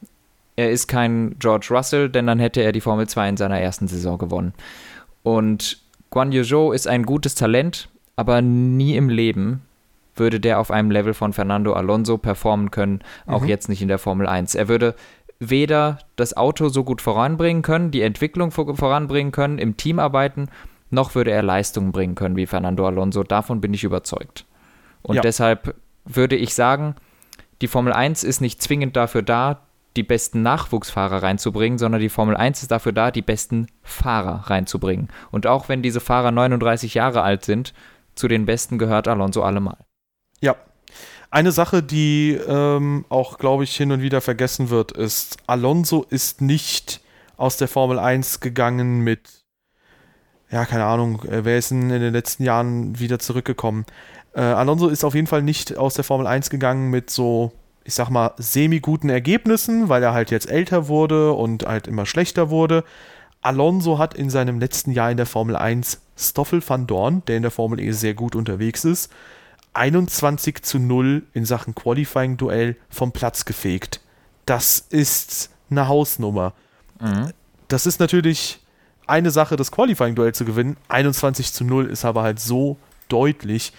Er 0.57 0.71
ist 0.71 0.87
kein 0.87 1.37
George 1.39 1.69
Russell, 1.71 2.09
denn 2.09 2.27
dann 2.27 2.39
hätte 2.39 2.61
er 2.63 2.73
die 2.73 2.81
Formel 2.81 3.09
2 3.09 3.31
in 3.31 3.37
seiner 3.37 3.61
ersten 3.61 3.89
Saison 3.89 4.19
gewonnen. 4.19 4.55
Und 5.23 5.79
Guan 6.11 6.31
Yu 6.33 6.45
Zhou 6.45 6.73
ist 6.73 6.87
ein 6.87 7.05
gutes 7.05 7.35
Talent, 7.35 7.89
aber 8.17 8.41
nie 8.41 8.97
im 8.97 9.09
Leben 9.09 9.63
würde 10.17 10.39
der 10.39 10.61
auf 10.61 10.71
einem 10.71 10.93
Level 10.93 11.13
von 11.13 11.33
Fernando 11.33 11.73
Alonso 11.73 12.19
performen 12.19 12.71
können, 12.71 13.01
auch 13.27 13.43
Mhm. 13.43 13.49
jetzt 13.49 13.69
nicht 13.69 13.83
in 13.83 13.89
der 13.89 13.99
Formel 13.99 14.29
1. 14.29 14.55
Er 14.55 14.69
würde 14.69 14.95
weder 15.41 15.99
das 16.15 16.37
Auto 16.37 16.69
so 16.69 16.85
gut 16.85 17.03
voranbringen 17.03 17.63
können, 17.63 17.91
die 17.91 18.03
Entwicklung 18.03 18.53
vor- 18.53 18.77
voranbringen 18.77 19.33
können, 19.33 19.59
im 19.59 19.77
Team 19.77 19.99
arbeiten, 19.99 20.49
noch 20.91 21.17
würde 21.17 21.33
er 21.33 21.43
Leistungen 21.43 21.91
bringen 21.91 22.15
können 22.15 22.37
wie 22.37 22.47
Fernando 22.47 22.87
Alonso. 22.87 23.25
Davon 23.25 23.61
bin 23.61 23.75
ich 23.75 23.83
überzeugt. 23.83 24.45
Und 25.03 25.17
Ja. 25.17 25.23
deshalb 25.23 25.75
würde 26.05 26.37
ich 26.37 26.55
sagen, 26.55 26.95
die 27.65 27.69
Formel 27.69 27.95
1 27.95 28.25
ist 28.25 28.43
nicht 28.43 28.61
zwingend 28.61 28.95
dafür 28.95 29.23
da, 29.23 29.63
die 29.97 30.03
besten 30.03 30.43
Nachwuchsfahrer 30.43 31.23
reinzubringen, 31.23 31.79
sondern 31.79 32.03
die 32.03 32.11
Formel 32.11 32.37
1 32.37 32.61
ist 32.61 32.71
dafür 32.71 32.93
da, 32.93 33.11
die 33.11 33.23
besten 33.23 33.69
Fahrer 33.83 34.51
reinzubringen. 34.51 35.09
Und 35.31 35.47
auch 35.47 35.71
wenn 35.71 35.81
diese 35.81 36.01
Fahrer 36.01 36.31
39 36.31 36.93
Jahre 36.93 37.23
alt 37.23 37.47
sind, 37.47 37.73
zu 38.17 38.29
den 38.29 38.45
besten 38.45 38.77
gehört 38.77 39.09
Alonso 39.09 39.43
allemal. 39.43 39.79
Ja. 40.43 40.57
Eine 41.31 41.53
Sache, 41.53 41.83
die 41.83 42.39
ähm, 42.47 43.07
auch, 43.09 43.39
glaube 43.39 43.65
ich, 43.65 43.75
hin 43.75 43.93
und 43.93 44.03
wieder 44.03 44.21
vergessen 44.21 44.69
wird, 44.69 44.93
ist, 44.93 45.39
Alonso 45.47 46.05
ist 46.11 46.43
nicht 46.43 47.01
aus 47.39 47.57
der 47.57 47.69
Formel 47.69 47.99
1 47.99 48.41
gegangen 48.41 49.01
mit, 49.01 49.47
ja, 50.51 50.67
keine 50.67 50.85
Ahnung, 50.85 51.23
äh, 51.23 51.47
wer 51.47 51.57
ist 51.57 51.71
denn 51.71 51.89
in 51.89 52.03
den 52.03 52.13
letzten 52.13 52.43
Jahren 52.43 52.99
wieder 52.99 53.19
zurückgekommen? 53.21 53.87
Äh, 54.35 54.41
Alonso 54.41 54.89
ist 54.89 55.05
auf 55.05 55.15
jeden 55.15 55.27
Fall 55.27 55.43
nicht 55.43 55.77
aus 55.77 55.95
der 55.95 56.05
Formel 56.05 56.27
1 56.27 56.51
gegangen 56.51 56.91
mit 56.91 57.11
so, 57.11 57.53
ich 57.85 57.95
sag 57.95 58.11
mal, 58.11 58.33
semi-guten 58.37 59.09
Ergebnissen, 59.09 59.89
weil 59.89 60.03
er 60.03 60.13
halt 60.13 60.31
jetzt 60.31 60.51
älter 60.51 60.89
wurde 60.89 61.33
und 61.33 61.67
halt 61.67 61.87
immer 61.87 62.07
schlechter 62.07 62.51
wurde. 62.51 62.85
Alonso 63.43 63.99
hat 63.99 64.15
in 64.15 64.31
seinem 64.31 64.59
letzten 64.59 64.91
Jahr 64.91 65.11
in 65.11 65.17
der 65.17 65.27
Formel 65.27 65.57
1 65.57 66.01
Stoffel 66.17 66.63
van 66.67 66.87
Dorn, 66.87 67.23
der 67.27 67.37
in 67.37 67.43
der 67.43 67.51
Formel 67.51 67.81
E 67.81 67.91
sehr 67.93 68.15
gut 68.15 68.35
unterwegs 68.35 68.85
ist, 68.85 69.13
21 69.75 70.63
zu 70.63 70.79
0 70.79 71.25
in 71.33 71.45
Sachen 71.45 71.75
Qualifying-Duell 71.75 72.77
vom 72.89 73.13
Platz 73.13 73.45
gefegt. 73.45 74.01
Das 74.47 74.79
ist 74.79 75.51
eine 75.71 75.89
Hausnummer. 75.89 76.55
Das 77.69 77.87
ist 77.87 77.99
natürlich 78.01 78.61
eine 79.07 79.31
Sache, 79.31 79.57
das 79.57 79.73
Qualifying-Duell 79.73 80.33
zu 80.33 80.45
gewinnen. 80.45 80.77
21 80.89 81.53
zu 81.53 81.65
0 81.65 81.87
ist 81.87 82.05
aber 82.05 82.23
halt 82.23 82.41
so 82.41 82.77
deutlich. 83.09 83.73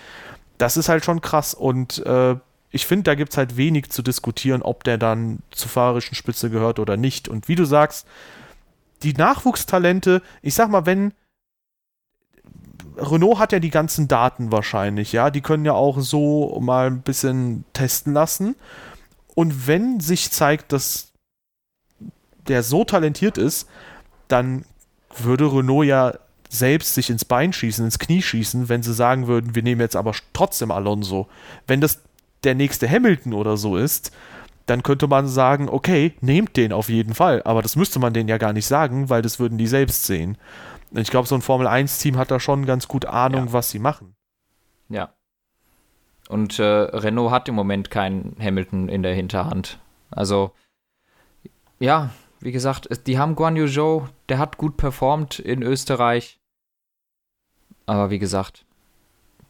Das 0.58 0.78
ist 0.78 0.89
halt 0.89 1.04
schon 1.04 1.22
krass 1.22 1.54
und 1.54 2.06
äh, 2.06 2.36
ich 2.72 2.86
finde, 2.86 3.04
da 3.04 3.15
gibt 3.15 3.32
es 3.32 3.38
halt 3.38 3.56
wenig 3.56 3.89
zu 3.89 4.02
diskutieren, 4.02 4.62
ob 4.62 4.84
der 4.84 4.98
dann 4.98 5.39
zur 5.52 5.70
fahrerischen 5.70 6.15
Spitze 6.15 6.50
gehört 6.50 6.78
oder 6.78 6.98
nicht. 6.98 7.30
Und 7.30 7.48
wie 7.48 7.56
du 7.56 7.63
sagst, 7.63 8.06
die 9.02 9.13
Nachwuchstalente, 9.13 10.22
ich 10.41 10.56
sag 10.56 10.70
mal, 10.70 10.86
wenn 10.86 11.13
Renault 12.98 13.39
hat 13.39 13.52
ja 13.54 13.60
die 13.60 13.70
ganzen 13.70 14.08
Daten 14.08 14.52
wahrscheinlich, 14.52 15.13
ja, 15.13 15.30
die 15.30 15.41
können 15.41 15.63
ja 15.63 15.72
auch 15.74 16.00
so 16.00 16.60
mal 16.60 16.88
ein 16.88 17.02
bisschen 17.02 17.63
testen 17.72 18.13
lassen. 18.13 18.56
Und 19.36 19.68
wenn 19.68 20.00
sich 20.00 20.32
zeigt, 20.32 20.72
dass 20.72 21.13
der 22.48 22.63
so 22.63 22.84
talentiert 22.84 23.38
ist, 23.38 23.68
dann 24.28 24.65
würde 25.18 25.46
Renault 25.46 25.86
ja 25.86 26.13
selbst 26.49 26.95
sich 26.95 27.10
ins 27.10 27.25
Bein 27.25 27.53
schießen, 27.53 27.86
ins 27.86 27.99
Knie 27.99 28.21
schießen, 28.21 28.69
wenn 28.69 28.84
sie 28.84 28.93
sagen 28.93 29.27
würden, 29.27 29.55
wir 29.55 29.63
nehmen 29.63 29.81
jetzt 29.81 29.95
aber 29.95 30.13
trotzdem 30.34 30.71
Alonso. 30.71 31.27
Wenn 31.67 31.81
das 31.81 32.01
der 32.43 32.55
nächste 32.55 32.89
Hamilton 32.89 33.34
oder 33.34 33.58
so 33.58 33.75
ist, 33.77 34.12
dann 34.67 34.84
könnte 34.84 35.08
man 35.08 35.27
sagen, 35.27 35.69
okay, 35.69 36.13
nehmt 36.21 36.58
den 36.58 36.71
auf 36.73 36.89
jeden 36.89 37.13
Fall. 37.13 37.41
Aber 37.43 37.62
das 37.62 37.75
müsste 37.75 37.99
man 37.99 38.13
denen 38.13 38.29
ja 38.29 38.38
gar 38.38 38.53
nicht 38.53 38.65
sagen, 38.65 39.10
weil 39.10 39.21
das 39.21 39.39
würden 39.39 39.58
die 39.58 39.67
selbst 39.67 40.05
sehen. 40.05 40.38
Ich 40.91 41.10
glaube, 41.10 41.27
so 41.27 41.36
ein 41.36 41.41
Formel-1-Team 41.41 42.17
hat 42.17 42.31
da 42.31 42.39
schon 42.39 42.65
ganz 42.65 42.88
gut 42.88 43.05
Ahnung, 43.05 43.47
Ja. 43.47 43.53
was 43.53 43.69
sie 43.69 43.79
machen. 43.79 44.15
Ja. 44.89 45.10
Und 46.29 46.58
äh, 46.58 46.63
Renault 46.63 47.31
hat 47.31 47.49
im 47.49 47.55
Moment 47.55 47.91
keinen 47.91 48.36
Hamilton 48.39 48.89
in 48.89 49.03
der 49.03 49.13
Hinterhand. 49.13 49.79
Also, 50.10 50.51
ja, 51.79 52.10
wie 52.45 52.51
gesagt, 52.51 52.86
es- 52.89 53.03
die 53.03 53.17
haben 53.17 53.36
Guan 53.36 53.55
Yu 53.55 53.67
Zhou, 53.67 54.08
der 54.29 54.38
hat 54.38 54.58
gut 54.58 54.77
performt 54.77 55.39
in 55.39 55.63
Österreich. 55.63 56.38
Aber 57.88 58.10
wie 58.12 58.19
gesagt, 58.19 58.65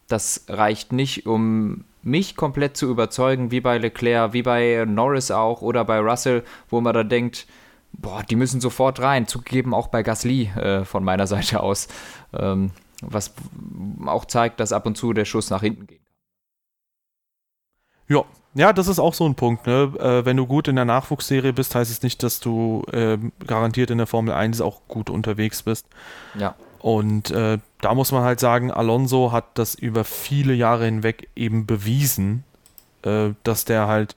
das 0.08 0.46
reicht 0.48 0.92
nicht, 0.94 1.26
um 1.26 1.84
mich 2.04 2.36
komplett 2.36 2.78
zu 2.78 2.90
überzeugen, 2.90 3.52
wie 3.52 3.60
bei 3.62 3.78
Leclerc, 3.78 4.32
wie 4.34 4.44
bei 4.44 4.86
Norris 4.88 5.30
auch 5.32 5.62
oder 5.62 5.84
bei 5.84 6.00
Russell, 6.00 6.44
wo 6.70 6.80
man 6.80 6.94
da 6.94 7.04
denkt, 7.04 7.48
boah, 7.92 8.24
die 8.24 8.36
müssen 8.36 8.62
sofort 8.62 9.00
rein. 9.02 9.28
Zugegeben 9.28 9.74
auch 9.74 9.88
bei 9.88 10.02
Gasly 10.04 10.46
äh, 10.56 10.86
von 10.86 11.04
meiner 11.04 11.28
Seite 11.34 11.62
aus. 11.62 11.88
Ähm, 12.34 12.72
was 13.02 13.34
auch 14.06 14.24
zeigt, 14.26 14.60
dass 14.62 14.72
ab 14.72 14.86
und 14.86 14.96
zu 14.96 15.12
der 15.12 15.26
Schuss 15.26 15.50
nach 15.50 15.62
hinten 15.62 15.86
geht. 15.88 16.02
Ja. 18.08 18.24
Ja, 18.58 18.72
das 18.72 18.88
ist 18.88 19.00
auch 19.00 19.14
so 19.14 19.26
ein 19.26 19.36
Punkt. 19.36 19.68
Ne? 19.68 19.92
Äh, 20.00 20.26
wenn 20.26 20.38
du 20.38 20.46
gut 20.48 20.70
in 20.70 20.78
der 20.78 20.86
Nachwuchsserie 20.86 21.52
bist, 21.52 21.76
heißt 21.76 21.92
es 21.92 22.02
nicht, 22.04 22.24
dass 22.24 22.40
du 22.40 22.84
ähm, 22.94 23.34
garantiert 23.46 23.92
in 23.92 23.98
der 23.98 24.08
Formel 24.08 24.34
1 24.34 24.62
auch 24.62 24.80
gut 24.88 25.10
unterwegs 25.10 25.64
bist. 25.64 25.88
Ja. 26.40 26.56
Und 26.80 27.32
äh, 27.32 27.58
da 27.82 27.94
muss 27.94 28.14
man 28.14 28.24
halt 28.24 28.40
sagen, 28.40 28.72
Alonso 28.72 29.34
hat 29.34 29.46
das 29.56 29.76
über 29.76 30.06
viele 30.06 30.54
Jahre 30.54 30.86
hinweg 30.86 31.28
eben 31.36 31.66
bewiesen, 31.66 32.46
äh, 33.02 33.32
dass 33.44 33.66
der 33.66 33.88
halt 33.88 34.16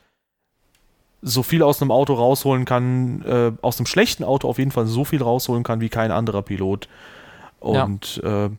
so 1.21 1.43
viel 1.43 1.65
aus 1.65 1.83
einem 1.83 1.91
Auto 1.91 2.15
rausholen 2.15 2.65
kann, 2.65 3.23
äh, 3.23 3.51
aus 3.61 3.79
einem 3.79 3.87
schlechten 3.87 4.23
Auto 4.23 4.49
auf 4.49 4.59
jeden 4.59 4.71
Fall 4.71 4.87
so 4.87 5.05
viel 5.05 5.21
rausholen 5.21 5.65
kann 5.65 5.81
wie 5.81 5.89
kein 5.89 6.13
anderer 6.13 6.43
Pilot. 6.43 6.89
Und 7.59 8.21
ja, 8.23 8.51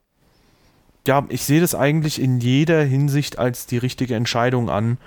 ja 1.07 1.25
ich 1.29 1.43
sehe 1.43 1.61
das 1.61 1.75
eigentlich 1.75 2.21
in 2.21 2.39
jeder 2.39 2.83
Hinsicht 2.83 3.39
als 3.39 3.65
die 3.65 3.77
richtige 3.77 4.15
Entscheidung 4.15 4.69
an. 4.69 4.97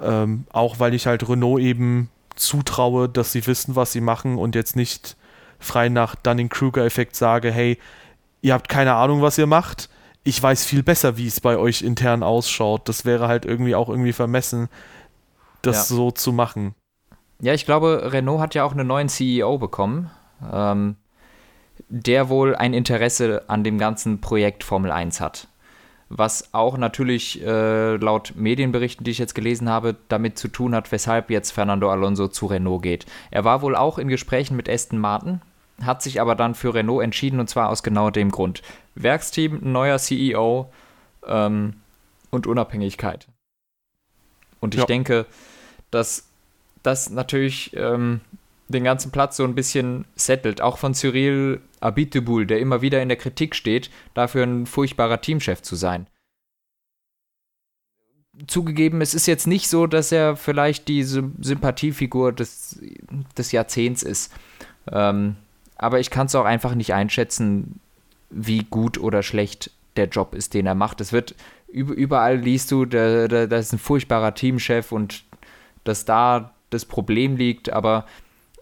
Ähm, 0.00 0.46
auch 0.52 0.78
weil 0.78 0.94
ich 0.94 1.06
halt 1.06 1.28
Renault 1.28 1.60
eben 1.60 2.10
zutraue, 2.36 3.08
dass 3.08 3.32
sie 3.32 3.46
wissen, 3.46 3.76
was 3.76 3.92
sie 3.92 4.00
machen 4.00 4.38
und 4.38 4.54
jetzt 4.54 4.76
nicht 4.76 5.16
frei 5.58 5.88
nach 5.88 6.14
Dunning-Kruger-Effekt 6.14 7.16
sage, 7.16 7.50
hey, 7.50 7.78
ihr 8.40 8.54
habt 8.54 8.68
keine 8.68 8.94
Ahnung, 8.94 9.22
was 9.22 9.38
ihr 9.38 9.46
macht. 9.46 9.88
Ich 10.22 10.42
weiß 10.42 10.64
viel 10.64 10.82
besser, 10.82 11.16
wie 11.16 11.26
es 11.26 11.40
bei 11.40 11.56
euch 11.56 11.82
intern 11.82 12.22
ausschaut. 12.22 12.88
Das 12.88 13.04
wäre 13.04 13.28
halt 13.28 13.44
irgendwie 13.44 13.74
auch 13.74 13.88
irgendwie 13.88 14.12
vermessen, 14.12 14.68
das 15.62 15.90
ja. 15.90 15.96
so 15.96 16.10
zu 16.10 16.32
machen. 16.32 16.74
Ja, 17.40 17.54
ich 17.54 17.64
glaube, 17.64 18.10
Renault 18.12 18.40
hat 18.40 18.54
ja 18.54 18.64
auch 18.64 18.72
einen 18.72 18.86
neuen 18.86 19.08
CEO 19.08 19.58
bekommen, 19.58 20.10
ähm, 20.52 20.96
der 21.88 22.28
wohl 22.28 22.54
ein 22.54 22.74
Interesse 22.74 23.44
an 23.48 23.64
dem 23.64 23.78
ganzen 23.78 24.20
Projekt 24.20 24.64
Formel 24.64 24.90
1 24.90 25.20
hat. 25.20 25.48
Was 26.08 26.52
auch 26.52 26.76
natürlich 26.76 27.40
äh, 27.42 27.96
laut 27.96 28.32
Medienberichten, 28.34 29.04
die 29.04 29.12
ich 29.12 29.18
jetzt 29.18 29.34
gelesen 29.34 29.68
habe, 29.68 29.94
damit 30.08 30.38
zu 30.38 30.48
tun 30.48 30.74
hat, 30.74 30.90
weshalb 30.90 31.30
jetzt 31.30 31.52
Fernando 31.52 31.90
Alonso 31.90 32.26
zu 32.26 32.46
Renault 32.46 32.82
geht. 32.82 33.06
Er 33.30 33.44
war 33.44 33.62
wohl 33.62 33.76
auch 33.76 33.96
in 33.98 34.08
Gesprächen 34.08 34.56
mit 34.56 34.68
Aston 34.68 34.98
Martin, 34.98 35.40
hat 35.82 36.02
sich 36.02 36.20
aber 36.20 36.34
dann 36.34 36.56
für 36.56 36.74
Renault 36.74 37.04
entschieden 37.04 37.38
und 37.38 37.48
zwar 37.48 37.68
aus 37.68 37.84
genau 37.84 38.10
dem 38.10 38.30
Grund. 38.32 38.62
Werksteam, 38.96 39.60
neuer 39.62 39.98
CEO 39.98 40.70
ähm, 41.26 41.74
und 42.30 42.46
Unabhängigkeit. 42.48 43.28
Und 44.58 44.74
ich 44.74 44.80
ja. 44.80 44.86
denke, 44.86 45.26
dass 45.92 46.28
das 46.82 47.10
natürlich 47.10 47.74
ähm, 47.76 48.20
den 48.70 48.84
ganzen 48.84 49.10
Platz 49.10 49.36
so 49.36 49.44
ein 49.44 49.54
bisschen 49.54 50.04
settelt. 50.14 50.60
Auch 50.60 50.78
von 50.78 50.94
Cyril 50.94 51.60
Abiteboul, 51.80 52.46
der 52.46 52.60
immer 52.60 52.82
wieder 52.82 53.02
in 53.02 53.08
der 53.08 53.18
Kritik 53.18 53.54
steht, 53.54 53.90
dafür 54.14 54.44
ein 54.44 54.66
furchtbarer 54.66 55.20
Teamchef 55.20 55.62
zu 55.62 55.76
sein. 55.76 56.06
Zugegeben, 58.46 59.00
es 59.00 59.12
ist 59.12 59.26
jetzt 59.26 59.46
nicht 59.46 59.68
so, 59.68 59.86
dass 59.86 60.12
er 60.12 60.36
vielleicht 60.36 60.88
die 60.88 61.02
Sympathiefigur 61.02 62.32
des, 62.32 62.80
des 63.36 63.52
Jahrzehnts 63.52 64.02
ist. 64.02 64.32
Ähm, 64.90 65.36
aber 65.76 66.00
ich 66.00 66.10
kann 66.10 66.26
es 66.26 66.34
auch 66.34 66.44
einfach 66.44 66.74
nicht 66.74 66.94
einschätzen, 66.94 67.80
wie 68.30 68.62
gut 68.62 68.98
oder 68.98 69.22
schlecht 69.22 69.72
der 69.96 70.08
Job 70.08 70.34
ist, 70.34 70.54
den 70.54 70.66
er 70.66 70.74
macht. 70.74 71.00
Es 71.00 71.12
wird 71.12 71.34
überall 71.68 72.38
liest 72.38 72.70
du, 72.70 72.84
da, 72.84 73.28
da, 73.28 73.46
da 73.46 73.56
ist 73.56 73.72
ein 73.72 73.78
furchtbarer 73.78 74.34
Teamchef 74.34 74.92
und 74.92 75.24
dass 75.84 76.04
da 76.04 76.52
das 76.70 76.84
Problem 76.84 77.36
liegt, 77.36 77.72
aber 77.72 78.06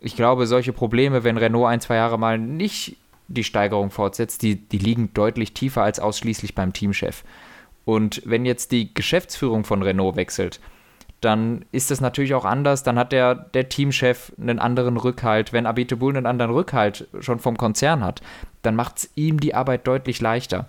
ich 0.01 0.17
glaube, 0.17 0.47
solche 0.47 0.73
Probleme, 0.73 1.25
wenn 1.25 1.37
Renault 1.37 1.69
ein, 1.69 1.81
zwei 1.81 1.97
Jahre 1.97 2.19
mal 2.19 2.39
nicht 2.39 2.97
die 3.29 3.45
Steigerung 3.45 3.91
fortsetzt, 3.91 4.43
die, 4.43 4.57
die 4.57 4.79
liegen 4.79 5.13
deutlich 5.13 5.53
tiefer 5.53 5.83
als 5.83 6.01
ausschließlich 6.01 6.55
beim 6.55 6.73
Teamchef. 6.73 7.25
Und 7.85 8.23
wenn 8.25 8.45
jetzt 8.45 8.73
die 8.73 8.93
Geschäftsführung 8.93 9.65
von 9.65 9.83
Renault 9.83 10.17
wechselt, 10.17 10.61
dann 11.21 11.65
ist 11.73 11.91
das 11.91 12.01
natürlich 12.01 12.35
auch 12.35 12.45
anders. 12.45 12.83
Dann 12.83 12.99
hat 12.99 13.13
der, 13.13 13.35
der 13.35 13.69
Teamchef 13.69 14.33
einen 14.41 14.59
anderen 14.59 14.97
Rückhalt. 14.97 15.53
Wenn 15.53 15.67
Abite 15.67 15.97
Bull 15.97 16.17
einen 16.17 16.27
anderen 16.27 16.53
Rückhalt 16.53 17.09
schon 17.21 17.39
vom 17.39 17.57
Konzern 17.57 18.05
hat, 18.05 18.23
dann 18.63 18.77
macht 18.77 18.99
es 18.99 19.11
ihm 19.15 19.41
die 19.41 19.55
Arbeit 19.55 19.87
deutlich 19.87 20.21
leichter. 20.21 20.69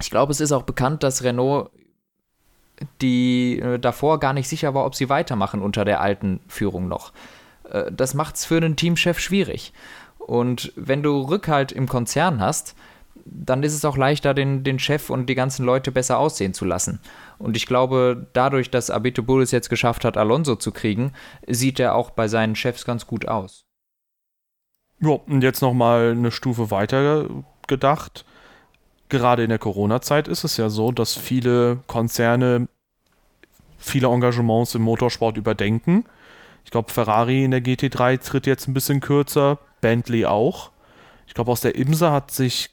Ich 0.00 0.10
glaube, 0.10 0.32
es 0.32 0.40
ist 0.40 0.52
auch 0.52 0.62
bekannt, 0.62 1.02
dass 1.02 1.24
Renault 1.24 1.70
die 3.00 3.58
äh, 3.60 3.78
davor 3.78 4.20
gar 4.20 4.32
nicht 4.32 4.48
sicher 4.48 4.74
war, 4.74 4.86
ob 4.86 4.94
sie 4.94 5.08
weitermachen 5.08 5.60
unter 5.60 5.84
der 5.84 6.00
alten 6.00 6.40
Führung 6.48 6.88
noch. 6.88 7.12
Äh, 7.70 7.92
das 7.92 8.14
macht 8.14 8.36
es 8.36 8.44
für 8.44 8.56
einen 8.56 8.76
Teamchef 8.76 9.18
schwierig. 9.18 9.72
Und 10.18 10.72
wenn 10.76 11.02
du 11.02 11.22
Rückhalt 11.22 11.72
im 11.72 11.88
Konzern 11.88 12.40
hast, 12.40 12.76
dann 13.24 13.62
ist 13.62 13.74
es 13.74 13.84
auch 13.84 13.96
leichter, 13.96 14.34
den, 14.34 14.64
den 14.64 14.78
Chef 14.78 15.10
und 15.10 15.26
die 15.26 15.34
ganzen 15.34 15.64
Leute 15.64 15.92
besser 15.92 16.18
aussehen 16.18 16.54
zu 16.54 16.64
lassen. 16.64 17.00
Und 17.38 17.56
ich 17.56 17.66
glaube, 17.66 18.26
dadurch, 18.32 18.70
dass 18.70 18.90
Abito 18.90 19.22
Bullis 19.22 19.50
jetzt 19.50 19.70
geschafft 19.70 20.04
hat, 20.04 20.16
Alonso 20.16 20.56
zu 20.56 20.72
kriegen, 20.72 21.12
sieht 21.46 21.80
er 21.80 21.94
auch 21.94 22.10
bei 22.10 22.28
seinen 22.28 22.56
Chefs 22.56 22.84
ganz 22.84 23.06
gut 23.06 23.28
aus. 23.28 23.66
Ja, 25.00 25.18
und 25.26 25.42
jetzt 25.42 25.62
nochmal 25.62 26.10
eine 26.10 26.30
Stufe 26.30 26.70
weiter 26.70 27.26
gedacht. 27.66 28.24
Gerade 29.08 29.42
in 29.42 29.48
der 29.48 29.58
Corona-Zeit 29.58 30.28
ist 30.28 30.44
es 30.44 30.56
ja 30.56 30.68
so, 30.68 30.92
dass 30.92 31.16
viele 31.16 31.78
Konzerne 31.86 32.68
viele 33.78 34.08
Engagements 34.08 34.74
im 34.74 34.82
Motorsport 34.82 35.36
überdenken 35.36 36.04
ich 36.70 36.72
glaube, 36.72 36.92
Ferrari 36.92 37.42
in 37.42 37.50
der 37.50 37.64
GT3 37.64 38.20
tritt 38.20 38.46
jetzt 38.46 38.68
ein 38.68 38.74
bisschen 38.74 39.00
kürzer, 39.00 39.58
Bentley 39.80 40.24
auch. 40.24 40.70
Ich 41.26 41.34
glaube, 41.34 41.50
aus 41.50 41.62
der 41.62 41.74
IMSA 41.74 42.12
hat 42.12 42.30
sich 42.30 42.70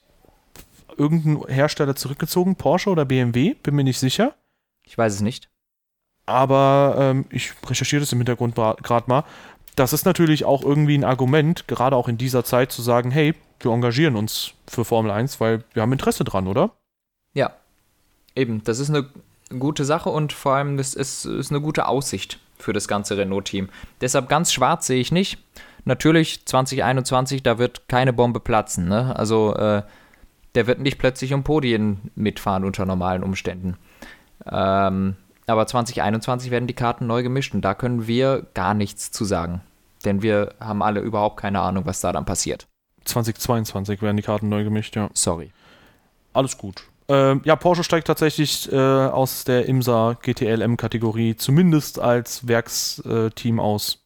irgendein 0.96 1.52
Hersteller 1.52 1.96
zurückgezogen, 1.96 2.58
Porsche 2.58 2.92
oder 2.92 3.06
BMW, 3.06 3.56
bin 3.56 3.74
mir 3.74 3.84
nicht 3.84 3.98
sicher. 3.98 4.36
Ich 4.84 4.96
weiß 4.96 5.16
es 5.16 5.22
nicht. 5.22 5.50
Aber 6.28 6.96
ähm, 7.00 7.26
ich 7.32 7.54
recherchiere 7.68 8.02
das 8.02 8.12
im 8.12 8.20
Hintergrund 8.20 8.54
gerade 8.54 9.10
mal. 9.10 9.24
Das 9.76 9.94
ist 9.94 10.06
natürlich 10.06 10.46
auch 10.46 10.62
irgendwie 10.62 10.96
ein 10.96 11.04
Argument, 11.04 11.68
gerade 11.68 11.96
auch 11.96 12.08
in 12.08 12.20
dieser 12.20 12.44
Zeit 12.44 12.72
zu 12.72 12.84
sagen, 12.84 13.10
hey, 13.10 13.34
wir 13.62 13.72
engagieren 13.72 14.16
uns 14.16 14.54
für 14.68 14.86
Formel 14.86 15.10
1, 15.10 15.40
weil 15.40 15.64
wir 15.74 15.82
haben 15.82 15.92
Interesse 15.92 16.24
dran, 16.24 16.46
oder? 16.46 16.70
Ja, 17.34 17.52
eben. 18.36 18.64
Das 18.64 18.78
ist 18.78 18.90
eine 18.90 19.10
gute 19.50 19.86
Sache 19.86 20.10
und 20.10 20.34
vor 20.34 20.54
allem 20.54 20.78
das 20.78 20.94
ist, 20.94 21.26
ist 21.26 21.52
eine 21.52 21.62
gute 21.62 21.88
Aussicht 21.88 22.40
für 22.58 22.74
das 22.74 22.88
ganze 22.88 23.18
Renault-Team. 23.18 23.70
Deshalb 24.02 24.30
ganz 24.30 24.52
schwarz 24.52 24.88
sehe 24.88 25.00
ich 25.00 25.12
nicht. 25.12 25.38
Natürlich 25.86 26.46
2021, 26.46 27.44
da 27.44 27.58
wird 27.58 27.88
keine 27.88 28.14
Bombe 28.14 28.40
platzen. 28.40 28.88
Ne? 28.88 29.16
Also 29.16 29.56
äh, 29.56 29.84
der 30.56 30.68
wird 30.68 30.80
nicht 30.80 30.98
plötzlich 30.98 31.34
um 31.34 31.44
Podien 31.44 32.12
mitfahren 32.16 32.66
unter 32.66 32.86
normalen 32.86 33.24
Umständen. 33.24 33.78
Ähm, 34.46 35.16
aber 35.46 35.66
2021 35.66 36.52
werden 36.52 36.68
die 36.68 36.74
Karten 36.74 37.08
neu 37.08 37.24
gemischt 37.24 37.54
und 37.54 37.62
da 37.62 37.74
können 37.74 38.08
wir 38.08 38.48
gar 38.54 38.74
nichts 38.74 39.12
zu 39.12 39.24
sagen. 39.24 39.62
Denn 40.04 40.22
wir 40.22 40.56
haben 40.60 40.84
alle 40.84 41.00
überhaupt 41.00 41.38
keine 41.38 41.62
Ahnung, 41.62 41.86
was 41.86 42.02
da 42.02 42.12
dann 42.12 42.26
passiert. 42.26 42.68
2022 43.06 44.02
werden 44.02 44.18
die 44.18 44.24
Karten 44.24 44.50
neu 44.50 44.64
gemischt, 44.64 44.96
ja. 44.96 45.10
Sorry. 45.14 45.52
Alles 46.34 46.58
gut. 46.58 46.84
Ähm, 47.10 47.42
ja, 47.46 47.56
Porsche 47.56 47.84
steigt 47.84 48.08
tatsächlich 48.08 48.72
äh, 48.72 48.76
aus 48.76 49.44
der 49.46 49.68
IMSA 49.68 50.18
GTLM-Kategorie 50.22 51.36
zumindest 51.38 52.00
als 52.00 52.48
Werksteam 52.48 53.60
aus. 53.60 54.04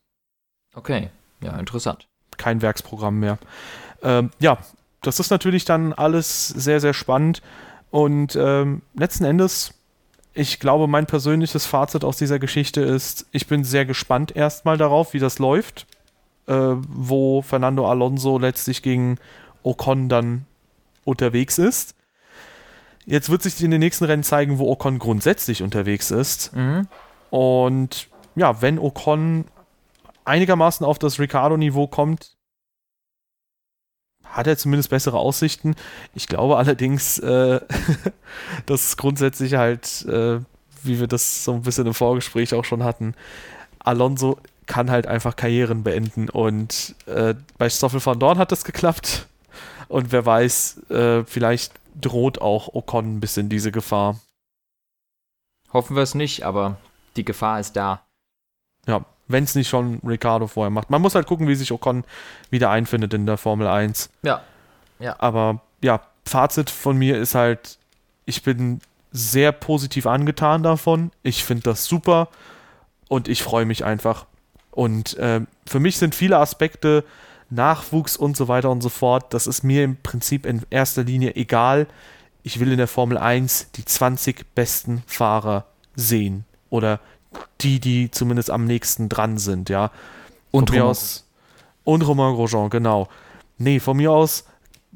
Okay, 0.75 1.09
ja, 1.43 1.57
interessant. 1.57 2.07
Kein 2.37 2.61
Werksprogramm 2.61 3.19
mehr. 3.19 3.37
Ähm, 4.03 4.31
ja, 4.39 4.59
das 5.01 5.19
ist 5.19 5.31
natürlich 5.31 5.65
dann 5.65 5.93
alles 5.93 6.47
sehr, 6.47 6.79
sehr 6.79 6.93
spannend. 6.93 7.41
Und 7.89 8.35
ähm, 8.35 8.83
letzten 8.93 9.25
Endes, 9.25 9.73
ich 10.33 10.59
glaube, 10.59 10.87
mein 10.87 11.07
persönliches 11.07 11.65
Fazit 11.65 12.03
aus 12.03 12.17
dieser 12.17 12.39
Geschichte 12.39 12.81
ist, 12.81 13.25
ich 13.31 13.47
bin 13.47 13.63
sehr 13.63 13.85
gespannt 13.85 14.35
erstmal 14.35 14.77
darauf, 14.77 15.13
wie 15.13 15.19
das 15.19 15.39
läuft. 15.39 15.87
Äh, 16.47 16.75
wo 16.87 17.41
Fernando 17.43 17.87
Alonso 17.89 18.39
letztlich 18.39 18.81
gegen 18.81 19.19
Ocon 19.63 20.09
dann 20.09 20.45
unterwegs 21.05 21.57
ist. 21.57 21.95
Jetzt 23.12 23.30
wird 23.30 23.43
sich 23.43 23.62
in 23.62 23.71
den 23.71 23.82
nächsten 23.82 24.06
Rennen 24.06 24.24
zeigen, 24.24 24.58
wo 24.58 24.71
Ocon 24.71 24.97
grundsätzlich 24.97 25.63
unterwegs 25.63 26.12
ist. 26.12 26.56
Mhm. 26.56 26.88
Und 27.30 28.08
ja, 28.38 28.62
wenn 28.62 28.80
Ocon 28.80 29.43
einigermaßen 30.24 30.86
auf 30.86 30.97
das 30.97 31.19
Ricardo-Niveau 31.19 31.88
kommt, 31.88 32.38
hat 34.24 34.47
er 34.47 34.56
zumindest 34.56 34.91
bessere 34.91 35.17
Aussichten. 35.17 35.76
Ich 36.15 36.28
glaube 36.28 36.56
allerdings, 36.56 37.19
äh, 37.19 37.60
dass 38.65 38.95
grundsätzlich 38.95 39.56
halt, 39.56 40.06
äh, 40.06 40.39
wie 40.82 41.02
wir 41.02 41.08
das 41.08 41.43
so 41.43 41.54
ein 41.54 41.63
bisschen 41.63 41.88
im 41.88 41.93
Vorgespräch 41.93 42.54
auch 42.54 42.63
schon 42.63 42.86
hatten, 42.86 43.13
Alonso 43.80 44.38
kann 44.67 44.89
halt 44.89 45.06
einfach 45.06 45.36
Karrieren 45.36 45.84
beenden. 45.84 46.30
Und 46.30 46.95
äh, 47.08 47.34
bei 47.58 47.69
Stoffel 47.69 48.06
van 48.06 48.19
Dorn 48.19 48.38
hat 48.38 48.54
das 48.54 48.63
geklappt. 48.63 49.28
Und 49.89 50.13
wer 50.13 50.26
weiß, 50.26 50.89
äh, 50.89 51.26
vielleicht 51.26 51.74
droht 51.99 52.41
auch 52.41 52.73
Ocon 52.73 53.17
ein 53.17 53.19
bisschen 53.19 53.49
diese 53.49 53.71
Gefahr. 53.71 54.19
Hoffen 55.73 55.95
wir 55.95 56.04
es 56.04 56.15
nicht, 56.15 56.43
aber 56.43 56.77
die 57.15 57.25
Gefahr 57.25 57.60
ist 57.60 57.75
da. 57.75 58.01
Ja, 58.88 59.06
wenn 59.27 59.43
es 59.43 59.56
nicht 59.56 59.69
schon 59.69 59.99
Ricardo 60.06 60.47
vorher 60.47 60.69
macht. 60.69 60.89
Man 60.89 61.01
muss 61.01 61.15
halt 61.15 61.27
gucken, 61.27 61.47
wie 61.47 61.56
sich 61.56 61.71
Ocon 61.71 62.04
wieder 62.49 62.69
einfindet 62.69 63.13
in 63.13 63.25
der 63.25 63.38
Formel 63.38 63.67
1. 63.67 64.10
Ja. 64.23 64.41
ja. 64.99 65.15
Aber 65.19 65.62
ja, 65.82 66.01
Fazit 66.25 66.69
von 66.69 66.97
mir 66.97 67.17
ist 67.17 67.36
halt, 67.36 67.77
ich 68.25 68.43
bin 68.43 68.82
sehr 69.12 69.51
positiv 69.51 70.06
angetan 70.06 70.63
davon. 70.63 71.12
Ich 71.23 71.43
finde 71.43 71.63
das 71.63 71.86
super 71.86 72.30
und 73.08 73.27
ich 73.27 73.43
freue 73.43 73.65
mich 73.65 73.84
einfach. 73.84 74.25
Und 74.71 75.17
äh, 75.17 75.41
für 75.67 75.80
mich 75.80 75.97
sind 75.97 76.15
viele 76.15 76.38
Aspekte 76.38 77.04
Nachwuchs 77.51 78.17
und 78.17 78.35
so 78.35 78.47
weiter 78.47 78.69
und 78.69 78.81
so 78.81 78.89
fort, 78.89 79.33
das 79.33 79.47
ist 79.47 79.63
mir 79.63 79.83
im 79.83 79.97
Prinzip 80.01 80.45
in 80.45 80.61
erster 80.69 81.03
Linie 81.03 81.35
egal. 81.35 81.87
Ich 82.43 82.59
will 82.59 82.71
in 82.71 82.77
der 82.77 82.87
Formel 82.87 83.17
1 83.17 83.71
die 83.75 83.85
20 83.85 84.55
besten 84.55 85.03
Fahrer 85.05 85.65
sehen. 85.95 86.45
Oder 86.69 86.99
die, 87.61 87.79
die 87.79 88.09
zumindest 88.09 88.49
am 88.49 88.65
nächsten 88.65 89.09
dran 89.09 89.37
sind, 89.37 89.69
ja. 89.69 89.91
Und 90.49 90.69
von 90.69 90.77
mir 90.77 90.85
aus. 90.85 91.27
Und 91.83 92.01
Romain 92.01 92.35
Grosjean, 92.35 92.69
genau. 92.69 93.07
Nee, 93.57 93.79
von 93.79 93.97
mir 93.97 94.11
aus 94.11 94.45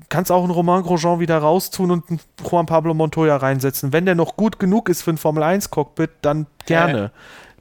kannst 0.10 0.32
auch 0.32 0.44
einen 0.44 0.52
Romain 0.52 0.84
Grosjean 0.84 1.20
wieder 1.20 1.38
raustun 1.38 1.92
und 1.92 2.10
einen 2.10 2.20
Juan 2.50 2.66
Pablo 2.66 2.94
Montoya 2.94 3.38
reinsetzen. 3.38 3.94
Wenn 3.94 4.06
der 4.06 4.16
noch 4.16 4.36
gut 4.36 4.60
genug 4.60 4.90
ist 4.90 5.02
für 5.02 5.12
ein 5.12 5.18
Formel 5.18 5.44
1 5.44 5.70
Cockpit, 5.70 6.12
dann 6.22 6.48
gerne. 6.66 7.12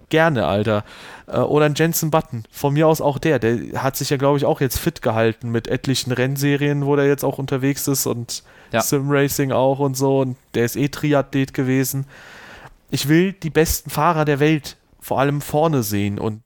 Gerne, 0.08 0.46
Alter. 0.46 0.84
Äh, 1.26 1.38
oder 1.38 1.66
ein 1.66 1.74
Jensen 1.74 2.10
Button. 2.10 2.44
Von 2.50 2.74
mir 2.74 2.88
aus 2.88 3.00
auch 3.00 3.18
der. 3.18 3.38
Der 3.38 3.82
hat 3.82 3.96
sich 3.96 4.10
ja, 4.10 4.16
glaube 4.16 4.38
ich, 4.38 4.44
auch 4.44 4.60
jetzt 4.60 4.78
fit 4.78 5.02
gehalten 5.02 5.50
mit 5.50 5.68
etlichen 5.68 6.12
Rennserien, 6.12 6.86
wo 6.86 6.96
der 6.96 7.06
jetzt 7.06 7.24
auch 7.24 7.38
unterwegs 7.38 7.88
ist 7.88 8.06
und 8.06 8.42
ja. 8.72 8.80
Sim-Racing 8.80 9.52
auch 9.52 9.78
und 9.78 9.96
so. 9.96 10.20
Und 10.20 10.36
der 10.54 10.64
ist 10.64 10.76
eh 10.76 10.88
Triathlet 10.88 11.54
gewesen. 11.54 12.06
Ich 12.90 13.08
will 13.08 13.32
die 13.32 13.50
besten 13.50 13.90
Fahrer 13.90 14.24
der 14.24 14.40
Welt 14.40 14.76
vor 15.00 15.20
allem 15.20 15.40
vorne 15.40 15.82
sehen 15.82 16.18
und 16.18 16.42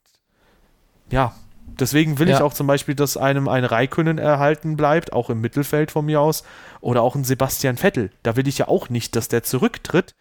ja, 1.11 1.33
deswegen 1.79 2.19
will 2.19 2.29
ja. 2.29 2.37
ich 2.37 2.43
auch 2.43 2.53
zum 2.53 2.67
Beispiel, 2.67 2.95
dass 2.95 3.17
einem 3.17 3.49
ein 3.49 3.65
Raikönnen 3.65 4.19
erhalten 4.19 4.77
bleibt, 4.77 5.13
auch 5.13 5.31
im 5.31 5.41
Mittelfeld 5.41 5.91
von 5.91 6.05
mir 6.05 6.21
aus, 6.21 6.45
oder 6.81 7.03
auch 7.03 7.15
ein 7.15 7.25
Sebastian 7.25 7.77
Vettel. 7.77 8.11
Da 8.23 8.37
will 8.37 8.49
ich 8.49 8.59
ja 8.59 8.69
auch 8.69 8.89
nicht, 8.89 9.17
dass 9.17 9.29
der 9.29 9.43
zurücktritt, 9.43 10.15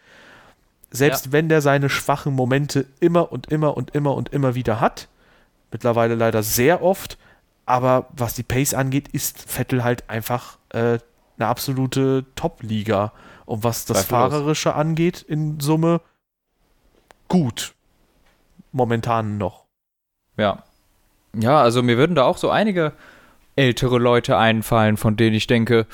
selbst 0.92 1.28
ja. 1.28 1.32
wenn 1.32 1.50
der 1.50 1.62
seine 1.62 1.90
schwachen 1.90 2.34
Momente 2.34 2.86
immer 3.00 3.32
und 3.32 3.48
immer 3.48 3.76
und 3.76 3.94
immer 3.96 4.16
und 4.16 4.30
immer 4.30 4.56
wieder 4.56 4.80
hat, 4.80 5.08
mittlerweile 5.72 6.16
leider 6.16 6.44
sehr 6.44 6.82
oft, 6.82 7.18
aber 7.66 8.08
was 8.16 8.34
die 8.34 8.44
Pace 8.44 8.74
angeht, 8.74 9.10
ist 9.10 9.40
Vettel 9.52 9.84
halt 9.84 10.10
einfach 10.10 10.58
äh, 10.70 11.00
eine 11.38 11.48
absolute 11.48 12.26
Top-Liga. 12.36 13.12
Und 13.46 13.64
was 13.64 13.86
das 13.86 14.06
Fahrerische 14.06 14.76
angeht, 14.76 15.22
in 15.22 15.60
Summe 15.60 16.02
gut. 17.28 17.74
Momentan 18.72 19.38
noch. 19.38 19.66
Ja. 20.38 20.64
Ja, 21.34 21.62
also 21.62 21.84
mir 21.84 21.98
würden 21.98 22.16
da 22.16 22.24
auch 22.24 22.38
so 22.38 22.50
einige 22.50 22.94
ältere 23.56 24.00
Leute 24.00 24.38
einfallen, 24.38 24.98
von 24.98 25.18
denen 25.18 25.36
ich 25.36 25.48
denke, 25.48 25.86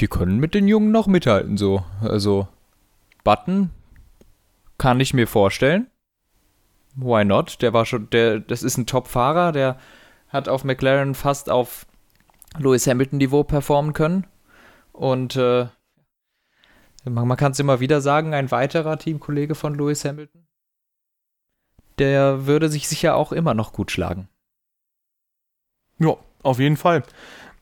die 0.00 0.08
können 0.08 0.38
mit 0.38 0.54
den 0.54 0.66
Jungen 0.68 0.92
noch 0.92 1.06
mithalten, 1.06 1.56
so. 1.56 1.84
Also, 2.00 2.48
Button 3.22 3.70
kann 4.80 4.98
ich 4.98 5.12
mir 5.12 5.26
vorstellen. 5.26 5.88
Why 6.94 7.22
not? 7.22 7.60
Der 7.60 7.74
war 7.74 7.84
schon, 7.84 8.08
der, 8.08 8.40
das 8.40 8.62
ist 8.62 8.78
ein 8.78 8.86
Top-Fahrer, 8.86 9.52
der 9.52 9.78
hat 10.28 10.48
auf 10.48 10.64
McLaren 10.64 11.14
fast 11.14 11.50
auf 11.50 11.86
Lewis 12.58 12.86
Hamilton-Niveau 12.86 13.44
performen 13.44 13.92
können. 13.92 14.26
Und 14.92 15.36
äh, 15.36 15.68
man, 17.04 17.28
man 17.28 17.36
kann 17.36 17.52
es 17.52 17.58
immer 17.58 17.80
wieder 17.80 18.00
sagen, 18.00 18.32
ein 18.32 18.50
weiterer 18.50 18.98
Teamkollege 18.98 19.54
von 19.54 19.74
Lewis 19.74 20.06
Hamilton, 20.06 20.48
der 21.98 22.46
würde 22.46 22.70
sich 22.70 22.88
sicher 22.88 23.16
auch 23.16 23.32
immer 23.32 23.52
noch 23.52 23.74
gut 23.74 23.90
schlagen. 23.90 24.30
Ja, 25.98 26.16
auf 26.42 26.58
jeden 26.58 26.78
Fall. 26.78 27.02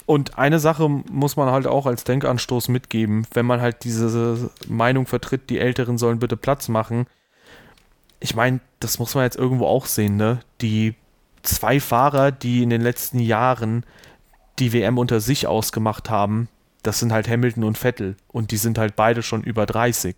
Und 0.09 0.38
eine 0.38 0.59
Sache 0.59 0.88
muss 0.88 1.37
man 1.37 1.51
halt 1.51 1.66
auch 1.66 1.85
als 1.85 2.03
Denkanstoß 2.03 2.68
mitgeben, 2.68 3.27
wenn 3.35 3.44
man 3.44 3.61
halt 3.61 3.85
diese 3.85 4.51
Meinung 4.66 5.07
vertritt, 5.07 5.51
die 5.51 5.59
Älteren 5.59 5.99
sollen 5.99 6.18
bitte 6.18 6.38
Platz 6.38 6.68
machen. 6.68 7.07
Ich 8.18 8.35
meine, 8.35 8.61
das 8.81 8.99
muss 8.99 9.14
man 9.14 9.25
jetzt 9.25 9.37
irgendwo 9.37 9.66
auch 9.66 9.85
sehen, 9.85 10.16
ne? 10.16 10.40
Die 10.62 10.94
zwei 11.42 11.79
Fahrer, 11.79 12.33
die 12.33 12.62
in 12.62 12.71
den 12.71 12.81
letzten 12.81 13.18
Jahren 13.18 13.85
die 14.59 14.73
WM 14.73 14.97
unter 14.97 15.21
sich 15.21 15.47
ausgemacht 15.47 16.09
haben, 16.09 16.49
das 16.83 17.01
sind 17.01 17.12
halt 17.12 17.29
Hamilton 17.29 17.64
und 17.64 17.77
Vettel. 17.77 18.16
Und 18.29 18.51
die 18.51 18.57
sind 18.57 18.79
halt 18.79 18.97
beide 18.97 19.23
schon 19.23 19.42
über 19.42 19.66
30. 19.66 20.16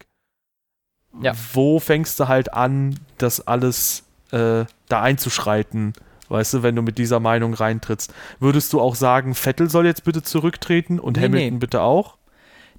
Ja. 1.20 1.32
Wo 1.52 1.80
fängst 1.80 2.20
du 2.20 2.28
halt 2.28 2.54
an, 2.54 3.00
das 3.18 3.44
alles 3.44 4.04
äh, 4.30 4.66
da 4.86 5.02
einzuschreiten? 5.02 5.94
Weißt 6.30 6.54
du, 6.54 6.62
wenn 6.62 6.76
du 6.76 6.82
mit 6.82 6.96
dieser 6.96 7.18
Meinung 7.18 7.54
reintrittst. 7.54 8.14
Würdest 8.38 8.72
du 8.72 8.80
auch 8.80 8.94
sagen, 8.94 9.34
Vettel 9.34 9.68
soll 9.68 9.84
jetzt 9.84 10.04
bitte 10.04 10.22
zurücktreten 10.22 11.00
und 11.00 11.16
nee, 11.16 11.24
Hamilton 11.24 11.54
nee. 11.54 11.58
bitte 11.58 11.82
auch? 11.82 12.16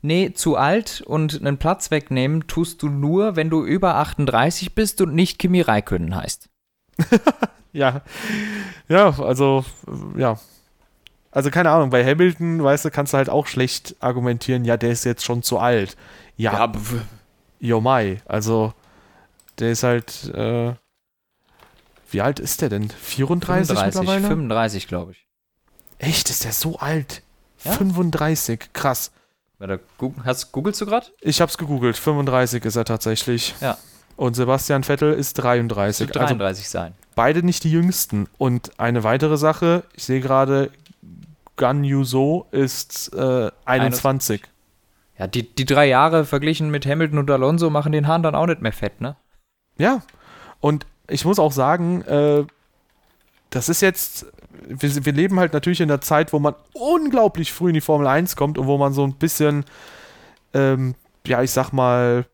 Nee, 0.01 0.31
zu 0.33 0.55
alt 0.55 1.03
und 1.05 1.39
einen 1.39 1.57
Platz 1.57 1.91
wegnehmen 1.91 2.47
tust 2.47 2.81
du 2.81 2.87
nur, 2.87 3.35
wenn 3.35 3.49
du 3.49 3.63
über 3.63 3.95
38 3.95 4.73
bist 4.73 5.01
und 5.01 5.13
nicht 5.13 5.37
Kimi 5.37 5.61
Räikkönen 5.61 6.15
heißt. 6.15 6.49
ja. 7.73 8.01
Ja, 8.87 9.19
also, 9.19 9.65
ja. 10.17 10.39
Also, 11.29 11.51
keine 11.51 11.69
Ahnung, 11.69 11.91
bei 11.91 12.05
Hamilton, 12.05 12.63
weißt 12.63 12.85
du, 12.85 12.89
kannst 12.89 13.13
du 13.13 13.17
halt 13.17 13.29
auch 13.29 13.47
schlecht 13.47 13.95
argumentieren, 13.99 14.65
ja, 14.65 14.77
der 14.77 14.91
ist 14.91 15.03
jetzt 15.03 15.23
schon 15.23 15.43
zu 15.43 15.59
alt. 15.59 15.97
Ja. 16.35 16.53
ja 16.53 16.71
Jo 17.59 17.81
Mai. 17.81 18.21
Also, 18.25 18.73
der 19.59 19.71
ist 19.71 19.83
halt, 19.83 20.31
äh, 20.33 20.73
wie 22.13 22.21
alt 22.21 22.39
ist 22.39 22.61
der 22.61 22.69
denn? 22.69 22.89
34 22.89 23.67
35, 23.67 23.99
mittlerweile? 23.99 24.27
35, 24.27 24.87
glaube 24.87 25.11
ich. 25.13 25.27
Echt? 25.97 26.29
Ist 26.29 26.43
der 26.43 26.53
so 26.53 26.79
alt? 26.79 27.21
Ja? 27.63 27.71
35, 27.73 28.73
krass. 28.73 29.11
Hast, 30.25 30.51
googelst 30.51 30.81
du 30.81 30.85
gerade? 30.87 31.07
Ich 31.21 31.39
hab's 31.39 31.57
gegoogelt. 31.57 31.95
35 31.95 32.65
ist 32.65 32.75
er 32.75 32.85
tatsächlich. 32.85 33.53
Ja. 33.61 33.77
Und 34.15 34.35
Sebastian 34.35 34.83
Vettel 34.83 35.13
ist 35.13 35.35
33. 35.35 36.07
Wird 36.07 36.15
33 36.15 36.65
also 36.65 36.71
sein. 36.71 36.93
Beide 37.15 37.43
nicht 37.43 37.63
die 37.63 37.71
jüngsten. 37.71 38.27
Und 38.37 38.79
eine 38.79 39.03
weitere 39.03 39.37
Sache, 39.37 39.83
ich 39.93 40.03
sehe 40.03 40.21
gerade, 40.21 40.71
Gun 41.57 41.83
Yuso 41.83 42.47
ist 42.51 43.13
äh, 43.13 43.51
21. 43.65 44.41
Ja, 45.19 45.27
die, 45.27 45.43
die 45.43 45.65
drei 45.65 45.87
Jahre 45.87 46.25
verglichen 46.25 46.71
mit 46.71 46.85
Hamilton 46.85 47.19
und 47.19 47.29
Alonso 47.29 47.69
machen 47.69 47.91
den 47.91 48.07
Hahn 48.07 48.23
dann 48.23 48.33
auch 48.33 48.47
nicht 48.47 48.61
mehr 48.61 48.73
fett, 48.73 49.01
ne? 49.01 49.15
Ja. 49.77 50.01
Und 50.59 50.87
ich 51.11 51.25
muss 51.25 51.39
auch 51.39 51.51
sagen, 51.51 52.01
äh, 52.03 52.45
das 53.49 53.69
ist 53.69 53.81
jetzt, 53.81 54.25
wir, 54.67 55.05
wir, 55.05 55.13
leben 55.13 55.39
halt 55.39 55.53
natürlich 55.53 55.81
in 55.81 55.89
der 55.89 56.01
Zeit, 56.01 56.33
wo 56.33 56.39
man 56.39 56.55
unglaublich 56.73 57.51
früh 57.51 57.69
in 57.69 57.73
die 57.73 57.81
Formel 57.81 58.07
1 58.07 58.35
kommt 58.35 58.57
und 58.57 58.67
wo 58.67 58.77
man 58.77 58.93
so 58.93 59.03
ein 59.03 59.13
bisschen, 59.13 59.65
ähm, 60.53 60.95
ja, 61.27 61.41
ich 61.43 61.51
sag 61.51 61.71
mal, 61.71 62.25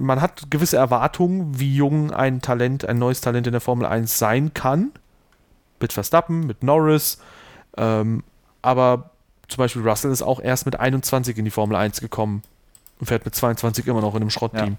man 0.00 0.20
hat 0.20 0.50
gewisse 0.50 0.76
Erwartungen, 0.76 1.58
wie 1.58 1.74
jung 1.74 2.12
ein 2.12 2.40
Talent, 2.40 2.84
ein 2.84 2.98
neues 2.98 3.20
Talent 3.20 3.46
in 3.46 3.52
der 3.52 3.60
Formel 3.60 3.86
1 3.86 4.18
sein 4.18 4.54
kann. 4.54 4.92
Mit 5.80 5.92
Verstappen, 5.92 6.46
mit 6.46 6.62
Norris. 6.62 7.18
Ähm, 7.76 8.22
aber 8.62 9.10
zum 9.48 9.58
Beispiel 9.58 9.86
Russell 9.86 10.10
ist 10.10 10.22
auch 10.22 10.40
erst 10.40 10.66
mit 10.66 10.78
21 10.78 11.36
in 11.36 11.44
die 11.44 11.50
Formel 11.50 11.76
1 11.76 12.00
gekommen 12.00 12.42
und 12.98 13.06
fährt 13.06 13.24
mit 13.24 13.34
22 13.34 13.86
immer 13.86 14.00
noch 14.00 14.14
in 14.14 14.22
einem 14.22 14.30
Schrottteam. 14.30 14.76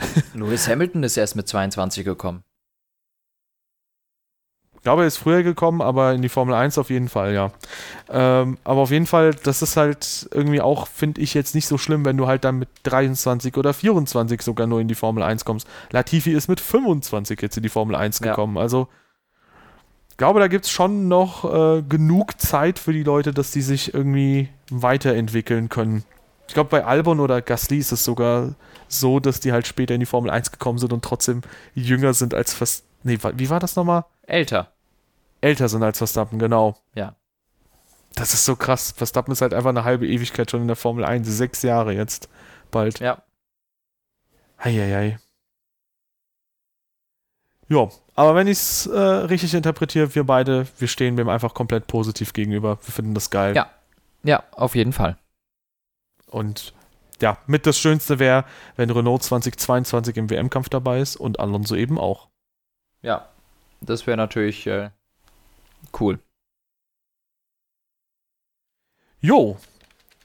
Ja. 0.00 0.22
Lewis 0.34 0.68
Hamilton 0.68 1.02
ist 1.02 1.16
erst 1.16 1.36
mit 1.36 1.48
22 1.48 2.04
gekommen. 2.04 2.42
Ich 4.78 4.82
glaube, 4.82 5.02
er 5.02 5.08
ist 5.08 5.16
früher 5.16 5.42
gekommen, 5.42 5.82
aber 5.82 6.12
in 6.14 6.22
die 6.22 6.28
Formel 6.28 6.54
1 6.54 6.78
auf 6.78 6.88
jeden 6.88 7.08
Fall, 7.08 7.34
ja. 7.34 7.50
Ähm, 8.08 8.58
aber 8.62 8.82
auf 8.82 8.92
jeden 8.92 9.06
Fall, 9.06 9.34
das 9.34 9.60
ist 9.60 9.76
halt 9.76 10.28
irgendwie 10.32 10.60
auch, 10.60 10.86
finde 10.86 11.20
ich, 11.20 11.34
jetzt 11.34 11.56
nicht 11.56 11.66
so 11.66 11.78
schlimm, 11.78 12.04
wenn 12.04 12.16
du 12.16 12.28
halt 12.28 12.44
dann 12.44 12.60
mit 12.60 12.68
23 12.84 13.56
oder 13.56 13.74
24 13.74 14.40
sogar 14.40 14.68
nur 14.68 14.80
in 14.80 14.86
die 14.86 14.94
Formel 14.94 15.24
1 15.24 15.44
kommst. 15.44 15.66
Latifi 15.90 16.32
ist 16.32 16.46
mit 16.46 16.60
25 16.60 17.42
jetzt 17.42 17.56
in 17.56 17.64
die 17.64 17.68
Formel 17.68 17.96
1 17.96 18.20
gekommen. 18.20 18.54
Ja. 18.54 18.62
Also, 18.62 18.86
ich 20.10 20.16
glaube, 20.16 20.38
da 20.38 20.46
gibt 20.46 20.64
es 20.64 20.70
schon 20.70 21.08
noch 21.08 21.44
äh, 21.44 21.82
genug 21.82 22.40
Zeit 22.40 22.78
für 22.78 22.92
die 22.92 23.02
Leute, 23.02 23.34
dass 23.34 23.50
die 23.50 23.62
sich 23.62 23.92
irgendwie 23.92 24.48
weiterentwickeln 24.70 25.68
können. 25.68 26.04
Ich 26.48 26.54
glaube, 26.54 26.70
bei 26.70 26.84
Albon 26.84 27.20
oder 27.20 27.42
Gasly 27.42 27.78
ist 27.78 27.92
es 27.92 28.04
sogar 28.04 28.54
so, 28.88 29.20
dass 29.20 29.38
die 29.38 29.52
halt 29.52 29.66
später 29.66 29.94
in 29.94 30.00
die 30.00 30.06
Formel 30.06 30.30
1 30.30 30.50
gekommen 30.50 30.78
sind 30.78 30.92
und 30.94 31.04
trotzdem 31.04 31.42
jünger 31.74 32.14
sind 32.14 32.32
als 32.34 32.54
fast. 32.54 32.84
Nee, 33.02 33.18
wie 33.34 33.50
war 33.50 33.60
das 33.60 33.76
nochmal? 33.76 34.06
Älter. 34.22 34.72
Älter 35.42 35.68
sind 35.68 35.82
als 35.82 35.98
Verstappen, 35.98 36.38
genau. 36.38 36.76
Ja. 36.94 37.14
Das 38.14 38.32
ist 38.32 38.46
so 38.46 38.56
krass. 38.56 38.92
Verstappen 38.96 39.30
ist 39.30 39.42
halt 39.42 39.52
einfach 39.52 39.68
eine 39.68 39.84
halbe 39.84 40.08
Ewigkeit 40.08 40.50
schon 40.50 40.62
in 40.62 40.66
der 40.66 40.76
Formel 40.76 41.04
1. 41.04 41.28
Sechs 41.28 41.62
Jahre 41.62 41.92
jetzt. 41.92 42.30
Bald. 42.70 42.98
Ja. 42.98 43.22
Eieiei. 44.56 45.18
Ja, 47.68 47.88
aber 48.14 48.34
wenn 48.34 48.46
ich 48.46 48.58
es 48.58 48.86
äh, 48.86 48.98
richtig 48.98 49.52
interpretiere, 49.52 50.14
wir 50.14 50.24
beide, 50.24 50.66
wir 50.78 50.88
stehen 50.88 51.16
dem 51.16 51.28
einfach 51.28 51.52
komplett 51.52 51.86
positiv 51.86 52.32
gegenüber. 52.32 52.78
Wir 52.82 52.92
finden 52.92 53.12
das 53.12 53.28
geil. 53.28 53.54
Ja. 53.54 53.70
Ja, 54.24 54.42
auf 54.52 54.74
jeden 54.74 54.94
Fall. 54.94 55.18
Und 56.30 56.72
ja, 57.20 57.38
mit 57.46 57.66
das 57.66 57.78
Schönste 57.78 58.18
wäre, 58.18 58.44
wenn 58.76 58.90
Renault 58.90 59.22
2022 59.22 60.16
im 60.16 60.30
WM-Kampf 60.30 60.68
dabei 60.68 61.00
ist 61.00 61.16
und 61.16 61.40
Alonso 61.40 61.74
eben 61.74 61.98
auch. 61.98 62.28
Ja, 63.02 63.28
das 63.80 64.06
wäre 64.06 64.16
natürlich 64.16 64.66
äh, 64.66 64.90
cool. 65.98 66.20
Jo, 69.20 69.56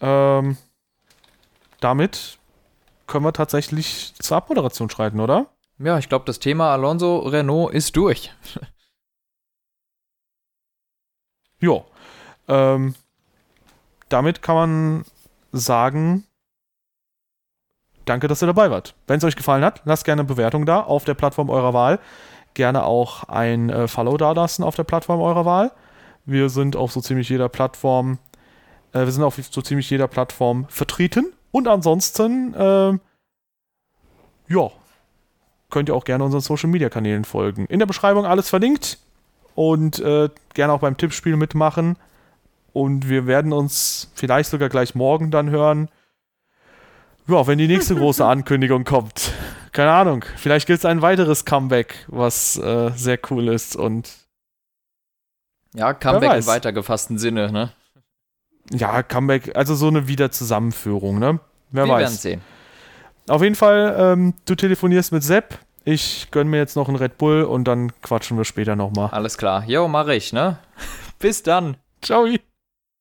ähm, 0.02 0.58
damit 1.80 2.38
können 3.08 3.26
wir 3.26 3.34
tatsächlich 3.34 4.14
zur 4.16 4.38
Abmoderation 4.38 4.90
schreiten, 4.90 5.20
oder? 5.20 5.48
Ja, 5.80 5.98
ich 5.98 6.10
glaube, 6.10 6.26
das 6.26 6.40
Thema 6.40 6.72
Alonso 6.72 7.20
Renault 7.20 7.74
ist 7.74 7.96
durch. 7.96 8.32
jo, 11.60 11.86
ähm, 12.48 12.94
damit 14.10 14.44
kann 14.44 14.56
man 14.56 15.06
sagen, 15.54 16.26
danke, 18.06 18.28
dass 18.28 18.44
ihr 18.44 18.48
dabei 18.48 18.70
wart. 18.70 18.96
Wenn 19.08 19.20
es 19.20 19.24
euch 19.24 19.38
gefallen 19.38 19.64
hat, 19.64 19.82
lasst 19.86 20.04
gerne 20.04 20.24
eine 20.24 20.28
Bewertung 20.28 20.66
da 20.66 20.82
auf 20.82 21.06
der 21.06 21.14
Plattform 21.14 21.50
eurer 21.50 21.74
Wahl. 21.74 22.00
Gerne 22.56 22.84
auch 22.84 23.24
ein 23.26 23.70
äh, 23.70 23.88
Follow 23.88 24.18
da 24.18 24.34
lassen 24.34 24.64
auf 24.64 24.76
der 24.76 24.84
Plattform 24.84 25.22
eurer 25.22 25.46
Wahl. 25.46 25.72
Wir 26.26 26.50
sind 26.50 26.76
auf 26.76 26.92
so 26.92 27.02
ziemlich 27.02 27.30
jeder 27.30 27.50
Plattform, 27.50 28.18
äh, 28.92 29.00
wir 29.00 29.12
sind 29.12 29.24
auf 29.24 29.36
so 29.36 29.62
ziemlich 29.62 29.90
jeder 29.90 30.08
Plattform 30.08 30.66
vertreten. 30.70 31.32
Und 31.52 31.68
ansonsten, 31.68 32.54
äh, 32.56 32.98
ja, 34.48 34.72
könnt 35.70 35.90
ihr 35.90 35.96
auch 35.96 36.06
gerne 36.06 36.24
unseren 36.24 36.42
Social 36.42 36.70
Media 36.70 36.90
Kanälen 36.90 37.26
folgen. 37.26 37.66
In 37.68 37.80
der 37.80 37.86
Beschreibung 37.86 38.26
alles 38.26 38.50
verlinkt 38.50 39.00
und 39.56 40.00
äh, 40.00 40.30
gerne 40.54 40.74
auch 40.74 40.80
beim 40.80 40.98
Tippspiel 40.98 41.36
mitmachen. 41.36 41.98
Und 42.74 43.08
wir 43.08 43.28
werden 43.28 43.54
uns 43.54 44.12
vielleicht 44.16 44.50
sogar 44.50 44.70
gleich 44.70 44.96
morgen 44.96 45.32
dann 45.32 45.50
hören. 45.52 45.90
Ja, 47.28 47.48
wenn 47.48 47.60
die 47.60 47.68
nächste 47.68 47.96
große 47.96 48.26
Ankündigung 48.28 48.84
kommt. 48.84 49.32
Keine 49.72 49.92
Ahnung. 49.92 50.26
Vielleicht 50.36 50.68
gibt 50.68 50.80
es 50.80 50.86
ein 50.86 51.02
weiteres 51.02 51.46
Comeback, 51.46 52.06
was 52.08 52.58
äh, 52.58 52.92
sehr 52.96 53.20
cool 53.30 53.48
ist 53.48 53.76
und. 53.76 54.12
Ja, 55.74 55.94
Comeback 55.94 56.34
im 56.34 56.46
weitergefassten 56.46 57.18
Sinne, 57.18 57.52
ne? 57.52 57.72
Ja, 58.72 59.02
Comeback, 59.04 59.56
also 59.56 59.76
so 59.76 59.88
eine 59.88 60.08
Wiederzusammenführung, 60.08 61.20
ne? 61.20 61.40
Wer 61.72 61.86
wir 61.86 61.94
weiß. 61.94 62.02
werden 62.02 62.18
sehen. 62.18 62.42
Auf 63.28 63.42
jeden 63.42 63.56
Fall, 63.56 63.96
ähm, 63.98 64.34
du 64.46 64.56
telefonierst 64.56 65.12
mit 65.12 65.24
Sepp. 65.24 65.58
Ich 65.86 66.30
gönn 66.32 66.48
mir 66.48 66.58
jetzt 66.58 66.76
noch 66.76 66.88
einen 66.88 66.98
Red 66.98 67.18
Bull 67.18 67.44
und 67.44 67.66
dann 67.66 67.92
quatschen 68.02 68.38
wir 68.38 68.46
später 68.46 68.76
nochmal. 68.76 69.10
Alles 69.10 69.38
klar. 69.38 69.64
Jo, 69.68 69.88
mach 69.88 70.08
ich, 70.08 70.34
ne? 70.34 70.58
Bis 71.20 71.44
dann. 71.44 71.78
Ciao. 72.02 72.28